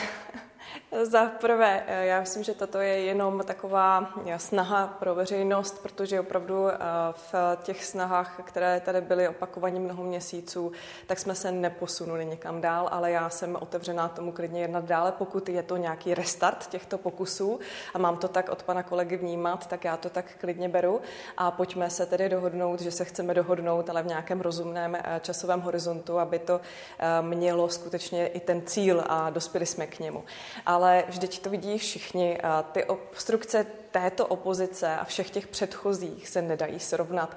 za 1.02 1.26
prvé, 1.26 1.84
eh, 1.86 2.06
já 2.06 2.20
myslím, 2.20 2.42
že 2.42 2.54
toto 2.54 2.78
je 2.78 3.00
jenom 3.00 3.42
taková 3.46 4.12
eh, 4.26 4.38
snaha 4.38 4.86
pro 4.86 5.14
veřejnost, 5.14 5.82
protože 5.82 6.20
opravdu 6.20 6.68
eh, 6.68 6.78
v 7.12 7.34
těch 7.62 7.84
snahách, 7.84 8.40
které 8.44 8.80
tady 8.80 9.00
byly 9.00 9.28
opakovaně 9.28 9.80
mnoho 9.80 10.04
měsíců, 10.04 10.72
tak 11.06 11.18
jsme 11.18 11.34
se 11.34 11.52
neposunuli 11.52 12.26
někam 12.26 12.60
dál, 12.60 12.88
ale 12.92 13.10
já 13.10 13.30
jsem 13.30 13.56
otevřená 13.60 14.08
tomu 14.08 14.32
klidně 14.32 14.60
jednat 14.60 14.84
dále, 14.84 15.12
pokud 15.12 15.48
je 15.48 15.62
to 15.62 15.76
nějaký 15.76 16.14
restart 16.14 16.66
těchto 16.66 16.98
pokusů 16.98 17.60
a 17.94 17.98
mám 17.98 18.16
to 18.16 18.28
tak 18.28 18.48
od 18.48 18.62
pana 18.62 18.82
kolegy 18.82 19.16
vnímat, 19.16 19.66
tak 19.66 19.84
já 19.84 19.96
to 19.96 20.10
tak 20.10 20.38
klidně 20.40 20.68
beru. 20.68 21.00
A 21.36 21.50
pojďme 21.50 21.90
se 21.90 22.06
tedy 22.06 22.28
dohodnout, 22.28 22.80
že 22.80 22.90
se 22.90 23.04
chceme 23.04 23.34
dohodnout, 23.34 23.90
ale 23.90 24.02
v 24.02 24.06
nějakém 24.06 24.40
rozumném 24.40 24.96
časovém 25.20 25.60
horizontu, 25.60 26.18
aby 26.18 26.38
to 26.38 26.60
mělo 27.20 27.68
skutečně 27.68 28.26
i 28.26 28.40
ten 28.40 28.62
cíl 28.66 29.04
a 29.08 29.30
dospěli 29.30 29.66
jsme 29.66 29.86
k 29.86 29.98
němu 29.98 30.24
ale 30.66 31.04
vždyť 31.08 31.42
to 31.42 31.50
vidí 31.50 31.78
všichni. 31.78 32.38
Ty 32.72 32.84
obstrukce 32.84 33.66
této 33.94 34.26
opozice 34.26 34.96
a 34.96 35.04
všech 35.04 35.30
těch 35.30 35.46
předchozích 35.46 36.28
se 36.28 36.42
nedají 36.42 36.80
srovnat. 36.80 37.36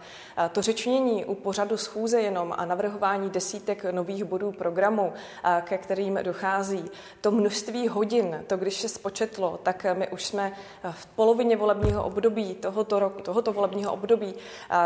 To 0.51 0.61
řečnění 0.61 1.25
u 1.25 1.35
pořadu 1.35 1.77
schůze 1.77 2.21
jenom 2.21 2.53
a 2.57 2.65
navrhování 2.65 3.29
desítek 3.29 3.83
nových 3.83 4.23
bodů 4.23 4.51
programu, 4.51 5.13
ke 5.61 5.77
kterým 5.77 6.19
dochází, 6.23 6.91
to 7.21 7.31
množství 7.31 7.87
hodin, 7.87 8.43
to 8.47 8.57
když 8.57 8.81
se 8.81 8.89
spočetlo, 8.89 9.59
tak 9.63 9.85
my 9.93 10.07
už 10.07 10.25
jsme 10.25 10.53
v 10.91 11.05
polovině 11.05 11.57
volebního 11.57 12.03
období 12.03 12.55
tohoto 12.55 12.99
roku, 12.99 13.21
tohoto 13.21 13.53
volebního 13.53 13.93
období 13.93 14.33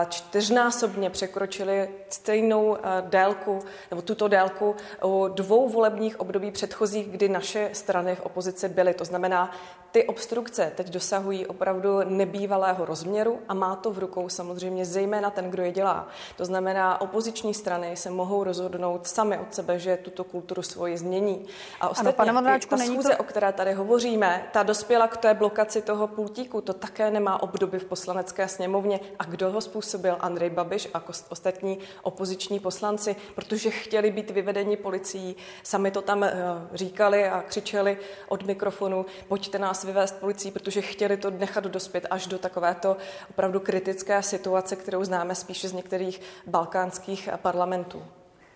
čtyřnásobně 0.10 1.10
překročili 1.10 1.89
stejnou 2.10 2.77
délku, 3.01 3.60
nebo 3.91 4.01
tuto 4.01 4.27
délku 4.27 4.75
u 5.05 5.27
dvou 5.27 5.69
volebních 5.69 6.19
období 6.19 6.51
předchozích, 6.51 7.10
kdy 7.10 7.29
naše 7.29 7.69
strany 7.73 8.15
v 8.15 8.21
opozici 8.21 8.69
byly. 8.69 8.93
To 8.93 9.05
znamená, 9.05 9.51
ty 9.91 10.03
obstrukce 10.03 10.71
teď 10.75 10.89
dosahují 10.89 11.47
opravdu 11.62 12.00
nebývalého 12.04 12.86
rozměru 12.86 13.39
a 13.47 13.54
má 13.54 13.76
to 13.76 13.91
v 13.91 14.00
rukou 14.00 14.30
samozřejmě 14.30 14.86
zejména 14.86 15.30
ten, 15.30 15.52
kdo 15.52 15.63
je 15.63 15.71
dělá. 15.71 16.08
To 16.38 16.45
znamená, 16.45 17.02
opoziční 17.02 17.54
strany 17.54 17.97
se 17.97 18.10
mohou 18.10 18.43
rozhodnout 18.43 19.08
sami 19.08 19.38
od 19.38 19.54
sebe, 19.54 19.80
že 19.80 19.97
tuto 19.97 20.24
kulturu 20.24 20.62
svoji 20.62 20.97
změní. 20.97 21.45
A 21.82 21.89
ostatně 21.89 22.30
ano, 22.30 22.34
pane 22.34 22.60
ta 22.60 22.78
schůze, 22.78 23.10
to... 23.10 23.17
o 23.17 23.24
které 23.24 23.54
tady 23.54 23.74
hovoříme, 23.74 24.50
ta 24.54 24.63
dospěla 24.63 25.08
k 25.08 25.17
té 25.17 25.34
blokaci 25.34 25.82
toho 25.82 26.08
pultíku, 26.08 26.62
to 26.62 26.74
také 26.74 27.12
nemá 27.12 27.43
obdoby 27.43 27.80
v 27.80 27.86
poslanecké 27.86 28.47
sněmovně. 28.47 29.00
A 29.19 29.24
kdo 29.24 29.52
ho 29.52 29.62
způsobil? 29.62 30.17
Andrej 30.19 30.50
Babiš 30.50 30.89
a 30.93 31.04
ostatní 31.30 31.80
opoziční 32.02 32.60
poslanci, 32.60 33.15
protože 33.36 33.69
chtěli 33.69 34.12
být 34.12 34.32
vyvedeni 34.32 34.78
policií, 34.78 35.36
sami 35.63 35.91
to 35.91 36.02
tam 36.02 36.24
eh, 36.24 36.34
říkali 36.74 37.30
a 37.30 37.41
křičeli 37.41 37.97
od 38.28 38.45
mikrofonu, 38.45 39.06
pojďte 39.28 39.60
nás 39.60 39.84
vyvést 39.84 40.19
policií, 40.19 40.52
protože 40.52 40.82
chtěli 40.82 41.17
to 41.17 41.32
nechat 41.51 41.63
dospět 41.63 42.07
až 42.09 42.27
do 42.27 42.39
takovéto 42.39 42.97
opravdu 43.29 43.59
kritické 43.59 44.23
situace, 44.23 44.75
kterou 44.75 45.03
známe 45.03 45.35
spíše 45.35 45.69
z 45.69 45.73
některých 45.73 46.21
balkánských 46.47 47.29
parlamentů. 47.41 48.03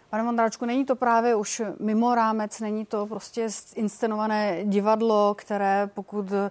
Pane 0.10 0.23
Vondráčku, 0.23 0.65
není 0.65 0.86
to 0.86 0.95
právě 0.95 1.36
už 1.36 1.62
mimo 1.79 2.15
rámec, 2.15 2.60
není 2.60 2.86
to 2.86 3.05
prostě 3.05 3.47
inscenované 3.75 4.63
divadlo, 4.63 5.36
které 5.38 5.89
pokud 5.93 6.31
eh, 6.31 6.49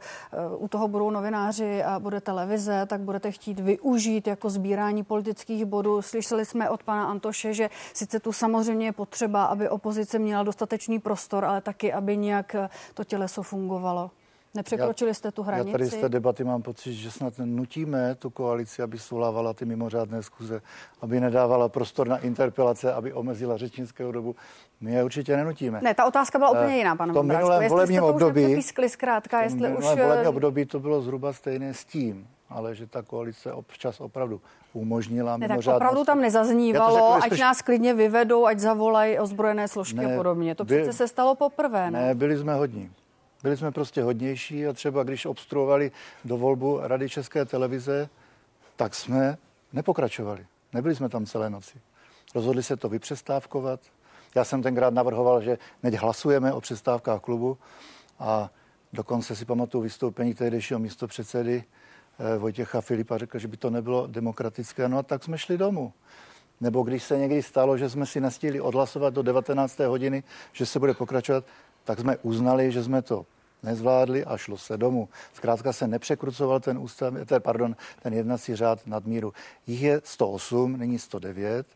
u 0.57 0.69
toho 0.69 0.89
budou 0.89 1.11
novináři 1.11 1.83
a 1.83 1.99
bude 1.99 2.21
televize, 2.21 2.87
tak 2.87 3.01
budete 3.01 3.33
chtít 3.33 3.61
využít 3.61 4.27
jako 4.27 4.51
sbírání 4.51 5.05
politických 5.05 5.65
bodů. 5.65 6.03
Slyšeli 6.03 6.45
jsme 6.45 6.71
od 6.71 6.83
pana 6.83 7.05
Antoše, 7.05 7.55
že 7.55 7.71
sice 7.95 8.21
tu 8.21 8.33
samozřejmě 8.33 8.87
je 8.87 8.93
potřeba, 8.93 9.45
aby 9.45 9.69
opozice 9.69 10.19
měla 10.19 10.43
dostatečný 10.43 10.99
prostor, 10.99 11.45
ale 11.45 11.61
taky, 11.61 11.93
aby 11.93 12.17
nějak 12.17 12.57
to 12.95 13.05
těleso 13.05 13.43
fungovalo. 13.43 14.11
Nepřekročili 14.55 15.15
jste 15.15 15.33
tu 15.33 15.43
hranici? 15.43 15.69
Já 15.69 15.73
tady 15.73 15.87
z 15.87 15.95
té 15.95 16.09
debaty 16.09 16.45
mám 16.45 16.63
pocit, 16.63 16.95
že 16.95 17.11
snad 17.11 17.35
nutíme 17.45 18.15
tu 18.15 18.31
koalici, 18.31 18.83
aby 18.83 18.99
svolávala 18.99 19.53
ty 19.53 19.65
mimořádné 19.65 20.23
zkuze, 20.23 20.61
aby 21.01 21.21
nedávala 21.21 21.69
prostor 21.69 22.09
na 22.09 22.19
interpelace, 22.19 22.93
aby 22.93 23.13
omezila 23.13 23.57
řečnickou 23.57 24.13
dobu. 24.13 24.37
My 24.81 24.93
je 24.93 25.05
určitě 25.05 25.37
nenutíme. 25.37 25.81
Ne, 25.83 25.95
ta 25.95 26.05
otázka 26.05 26.39
byla 26.39 26.51
úplně 26.51 26.77
jiná, 26.77 26.97
pane 26.97 27.13
V 27.13 27.15
tom 27.15 27.27
minulém 27.27 27.69
volebním 27.69 28.03
období, 28.03 28.63
zkrátka, 28.87 29.43
jestli 29.43 29.77
už... 29.77 29.85
volebním 29.85 30.27
období 30.27 30.65
to 30.65 30.81
bylo 30.81 31.01
zhruba 31.01 31.33
stejné 31.33 31.75
s 31.75 31.85
tím, 31.85 32.29
ale 32.49 32.75
že 32.75 32.87
ta 32.87 33.03
koalice 33.03 33.53
občas 33.53 34.01
opravdu 34.01 34.41
umožnila 34.73 35.37
ne, 35.37 35.49
tak 35.49 35.59
opravdu 35.75 36.05
tam 36.05 36.21
nezaznívalo, 36.21 37.21
řekl, 37.21 37.35
ať 37.35 37.41
nás 37.41 37.63
klidně 37.63 37.95
vyvedou, 37.95 38.47
ať 38.47 38.59
zavolají 38.59 39.19
ozbrojené 39.19 39.69
složky 39.69 39.97
ne, 39.97 40.15
a 40.15 40.17
podobně. 40.17 40.55
To 40.55 40.65
by, 40.65 40.83
přece 40.83 40.93
se 40.93 41.09
stalo 41.09 41.35
poprvé, 41.35 41.91
ne? 41.91 42.07
Ne, 42.07 42.15
byli 42.15 42.37
jsme 42.39 42.55
hodní. 42.55 42.91
Byli 43.45 43.57
jsme 43.57 43.71
prostě 43.71 44.03
hodnější 44.03 44.67
a 44.67 44.73
třeba 44.73 45.03
když 45.03 45.27
obstruovali 45.27 45.93
do 46.25 46.37
volbu 46.37 46.81
Rady 46.83 47.09
České 47.09 47.45
televize, 47.45 48.09
tak 48.77 48.95
jsme 48.95 49.39
nepokračovali. 49.73 50.47
Nebyli 50.73 50.95
jsme 50.95 51.09
tam 51.09 51.27
celé 51.27 51.51
noci. 51.51 51.79
Rozhodli 52.35 52.63
se 52.63 52.77
to 52.77 52.89
vypřestávkovat. 52.89 53.81
Já 54.35 54.45
jsem 54.45 54.63
tenkrát 54.63 54.95
navrhoval, 54.95 55.43
že 55.43 55.59
neď 55.83 55.95
hlasujeme 55.95 56.53
o 56.53 56.61
přestávkách 56.61 57.21
klubu 57.21 57.59
a 58.19 58.51
dokonce 58.93 59.37
si 59.37 59.45
pamatuju 59.45 59.83
vystoupení 59.83 60.35
tehdejšího 60.35 60.81
místo 60.81 61.07
předsedy 61.07 61.65
eh, 62.19 62.39
Vojtěcha 62.39 62.81
Filipa, 62.81 63.19
řekl, 63.19 63.39
že 63.39 63.49
by 63.49 63.57
to 63.57 63.71
nebylo 63.71 64.07
demokratické. 64.07 64.89
No 64.89 64.99
a 64.99 65.03
tak 65.03 65.25
jsme 65.25 65.39
šli 65.39 65.59
domů. 65.59 65.93
Nebo 66.61 66.83
když 66.83 67.03
se 67.03 67.19
někdy 67.19 67.43
stalo, 67.43 67.77
že 67.77 67.91
jsme 67.91 68.07
si 68.07 68.21
nestihli 68.21 68.61
odhlasovat 68.61 69.15
do 69.15 69.23
19. 69.23 69.79
hodiny, 69.79 70.23
že 70.53 70.67
se 70.67 70.79
bude 70.79 70.95
pokračovat, 70.95 71.45
tak 71.85 71.99
jsme 71.99 72.17
uznali, 72.17 72.73
že 72.73 72.85
jsme 72.85 73.03
to 73.03 73.27
nezvládli 73.63 74.25
a 74.25 74.37
šlo 74.37 74.59
se 74.59 74.77
domů. 74.77 75.09
Zkrátka 75.35 75.73
se 75.73 75.87
nepřekrucoval 75.87 76.61
ten, 76.61 76.79
ústav, 76.79 77.15
ten, 77.27 77.43
pardon, 77.43 77.77
ten 78.03 78.15
jednací 78.15 78.57
řád 78.57 78.87
nadmíru. 78.87 79.33
Jich 79.67 79.83
je 79.83 80.01
108, 80.05 80.77
není 80.77 80.99
109. 80.99 81.67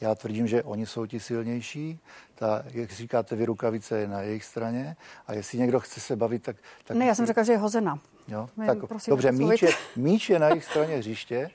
Já 0.00 0.14
tvrdím, 0.14 0.46
že 0.46 0.62
oni 0.62 0.86
jsou 0.86 1.06
ti 1.06 1.20
silnější. 1.20 1.98
Ta, 2.34 2.62
jak 2.66 2.90
říkáte, 2.90 3.36
vy 3.36 3.44
rukavice 3.44 3.98
je 3.98 4.08
na 4.08 4.22
jejich 4.22 4.44
straně. 4.44 4.96
A 5.26 5.32
jestli 5.32 5.58
někdo 5.58 5.80
chce 5.80 6.00
se 6.00 6.16
bavit, 6.16 6.42
tak... 6.42 6.56
tak 6.84 6.96
ne, 6.96 7.06
já 7.06 7.14
jsem 7.14 7.26
řekla, 7.26 7.42
že 7.42 7.52
je 7.52 7.58
hozena. 7.58 7.98
Jo? 8.28 8.48
tak, 8.66 8.78
prosím, 8.86 9.10
dobře, 9.10 9.32
míč 9.32 9.62
je, 9.62 9.70
míč 9.96 10.30
je 10.30 10.38
na 10.38 10.48
jejich 10.48 10.64
straně 10.64 10.96
hřiště 10.96 11.50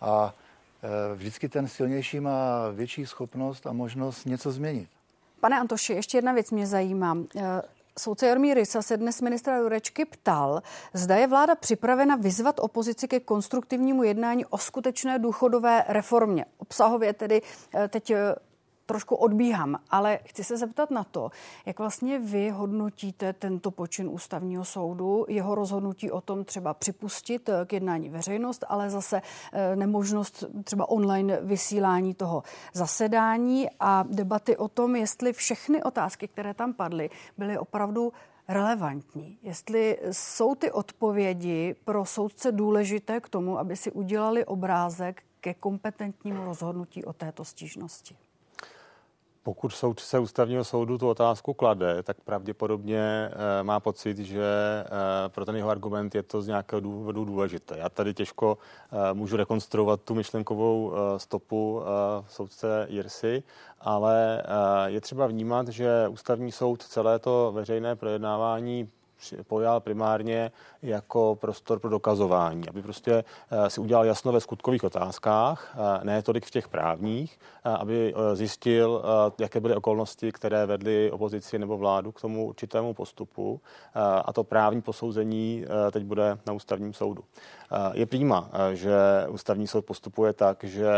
a 0.00 0.34
e, 0.82 1.14
vždycky 1.14 1.48
ten 1.48 1.68
silnější 1.68 2.20
má 2.20 2.68
větší 2.68 3.06
schopnost 3.06 3.66
a 3.66 3.72
možnost 3.72 4.24
něco 4.24 4.52
změnit. 4.52 4.88
Pane 5.42 5.60
Antoši, 5.60 5.92
ještě 5.92 6.18
jedna 6.18 6.32
věc 6.32 6.50
mě 6.50 6.66
zajímá. 6.66 7.18
E, 7.36 7.62
Soudce 7.98 8.26
Jarmí 8.26 8.54
Rysa 8.54 8.82
se 8.82 8.96
dnes 8.96 9.20
ministra 9.20 9.56
Jurečky 9.56 10.04
ptal, 10.04 10.62
zda 10.94 11.16
je 11.16 11.26
vláda 11.26 11.54
připravena 11.54 12.16
vyzvat 12.16 12.60
opozici 12.60 13.08
ke 13.08 13.20
konstruktivnímu 13.20 14.02
jednání 14.02 14.46
o 14.46 14.58
skutečné 14.58 15.18
důchodové 15.18 15.84
reformě. 15.88 16.44
Obsahově 16.58 17.12
tedy 17.12 17.42
eh, 17.74 17.88
teď 17.88 18.10
eh, 18.10 18.34
trošku 18.92 19.14
odbíhám, 19.14 19.78
ale 19.90 20.18
chci 20.24 20.44
se 20.44 20.56
zeptat 20.56 20.90
na 20.90 21.04
to, 21.04 21.30
jak 21.66 21.78
vlastně 21.78 22.18
vy 22.18 22.50
hodnotíte 22.50 23.32
tento 23.32 23.70
počin 23.70 24.08
ústavního 24.08 24.64
soudu, 24.64 25.24
jeho 25.28 25.54
rozhodnutí 25.54 26.10
o 26.10 26.20
tom 26.20 26.44
třeba 26.44 26.74
připustit 26.74 27.50
k 27.66 27.72
jednání 27.72 28.08
veřejnost, 28.08 28.64
ale 28.68 28.90
zase 28.90 29.22
eh, 29.52 29.76
nemožnost 29.76 30.44
třeba 30.64 30.88
online 30.88 31.40
vysílání 31.40 32.14
toho 32.14 32.42
zasedání 32.72 33.68
a 33.80 34.04
debaty 34.08 34.56
o 34.56 34.68
tom, 34.68 34.96
jestli 34.96 35.32
všechny 35.32 35.82
otázky, 35.82 36.28
které 36.28 36.54
tam 36.54 36.72
padly, 36.72 37.10
byly 37.38 37.58
opravdu 37.58 38.12
relevantní. 38.48 39.38
Jestli 39.42 39.98
jsou 40.10 40.54
ty 40.54 40.70
odpovědi 40.70 41.74
pro 41.84 42.04
soudce 42.04 42.52
důležité 42.52 43.20
k 43.20 43.28
tomu, 43.28 43.58
aby 43.58 43.76
si 43.76 43.92
udělali 43.92 44.44
obrázek 44.44 45.22
ke 45.40 45.54
kompetentnímu 45.54 46.44
rozhodnutí 46.44 47.04
o 47.04 47.12
této 47.12 47.44
stížnosti. 47.44 48.16
Pokud 49.44 49.72
soudce 49.72 50.18
ústavního 50.18 50.64
soudu 50.64 50.98
tu 50.98 51.08
otázku 51.08 51.54
klade, 51.54 52.02
tak 52.02 52.16
pravděpodobně 52.20 53.00
e, 53.00 53.62
má 53.62 53.80
pocit, 53.80 54.18
že 54.18 54.44
e, 54.44 55.28
pro 55.28 55.44
ten 55.44 55.56
jeho 55.56 55.70
argument 55.70 56.14
je 56.14 56.22
to 56.22 56.42
z 56.42 56.46
nějakého 56.46 56.80
důvodu 56.80 57.24
důležité. 57.24 57.78
Já 57.78 57.88
tady 57.88 58.14
těžko 58.14 58.58
e, 59.10 59.14
můžu 59.14 59.36
rekonstruovat 59.36 60.00
tu 60.00 60.14
myšlenkovou 60.14 60.92
stopu 61.16 61.82
soudce 62.28 62.86
Jirsy, 62.90 63.42
ale 63.80 64.42
je 64.86 65.00
třeba 65.00 65.26
vnímat, 65.26 65.68
že 65.68 66.08
ústavní 66.08 66.52
soud 66.52 66.82
celé 66.82 67.18
to 67.18 67.52
veřejné 67.54 67.96
projednávání 67.96 68.88
pojal 69.46 69.80
primárně 69.80 70.52
jako 70.82 71.38
prostor 71.40 71.78
pro 71.78 71.90
dokazování, 71.90 72.68
aby 72.68 72.82
prostě 72.82 73.24
eh, 73.50 73.70
si 73.70 73.80
udělal 73.80 74.04
jasno 74.04 74.32
ve 74.32 74.40
skutkových 74.40 74.84
otázkách, 74.84 75.74
eh, 75.74 76.04
ne 76.04 76.22
tolik 76.22 76.46
v 76.46 76.50
těch 76.50 76.68
právních, 76.68 77.38
eh, 77.64 77.70
aby 77.70 78.14
zjistil, 78.34 79.02
jaké 79.40 79.60
byly 79.60 79.74
okolnosti, 79.74 80.32
které 80.32 80.66
vedly 80.66 81.10
opozici 81.10 81.58
nebo 81.58 81.78
vládu 81.78 82.12
k 82.12 82.20
tomu 82.20 82.46
určitému 82.46 82.94
postupu 82.94 83.60
a 84.24 84.32
to 84.32 84.44
právní 84.44 84.82
posouzení 84.82 85.64
teď 85.90 86.04
bude 86.04 86.38
na 86.46 86.52
ústavním 86.52 86.92
soudu. 86.92 87.24
Je 87.92 88.06
přímá, 88.06 88.50
že 88.72 88.92
ústavní 89.28 89.66
soud 89.66 89.84
postupuje 89.84 90.32
tak, 90.32 90.64
že 90.64 90.92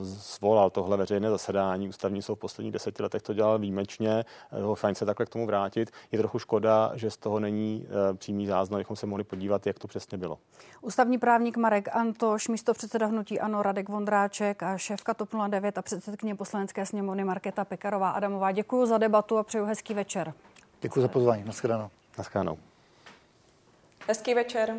zvolal 0.00 0.70
tohle 0.70 0.96
veřejné 0.96 1.30
zasedání. 1.30 1.88
Ústavní 1.88 2.22
soud 2.22 2.34
v 2.34 2.38
posledních 2.38 2.72
deseti 2.72 3.02
letech 3.02 3.22
to 3.22 3.34
dělal 3.34 3.58
výjimečně, 3.58 4.24
fajn 4.74 4.94
se 4.94 5.06
takhle 5.06 5.26
k 5.26 5.28
tomu 5.28 5.46
vrátit. 5.46 5.90
Je 6.12 6.18
trochu 6.18 6.38
škoda, 6.38 6.79
že 6.94 7.10
z 7.10 7.16
toho 7.16 7.40
není 7.40 7.86
přímý 8.16 8.30
přímý 8.30 8.46
záznam, 8.46 8.76
abychom 8.76 8.96
se 8.96 9.06
mohli 9.06 9.24
podívat, 9.24 9.66
jak 9.66 9.78
to 9.78 9.88
přesně 9.88 10.18
bylo. 10.18 10.38
Ústavní 10.80 11.18
právník 11.18 11.56
Marek 11.56 11.88
Antoš, 11.92 12.48
místo 12.48 12.74
předseda 12.74 13.06
hnutí 13.06 13.40
Ano 13.40 13.62
Radek 13.62 13.88
Vondráček 13.88 14.62
a 14.62 14.78
šéfka 14.78 15.14
TOP 15.14 15.28
09 15.48 15.78
a 15.78 15.82
předsedkyně 15.82 16.34
poslanecké 16.34 16.86
sněmovny 16.86 17.24
Markéta 17.24 17.64
Pekarová 17.64 18.10
Adamová. 18.10 18.52
Děkuji 18.52 18.86
za 18.86 18.98
debatu 18.98 19.38
a 19.38 19.42
přeju 19.42 19.64
hezký 19.64 19.94
večer. 19.94 20.34
Děkuji 20.80 21.00
za 21.00 21.08
pozvání. 21.08 21.44
Naschledanou. 21.44 21.90
Naschledanou. 22.18 22.58
Hezký 24.08 24.34
večer. 24.34 24.74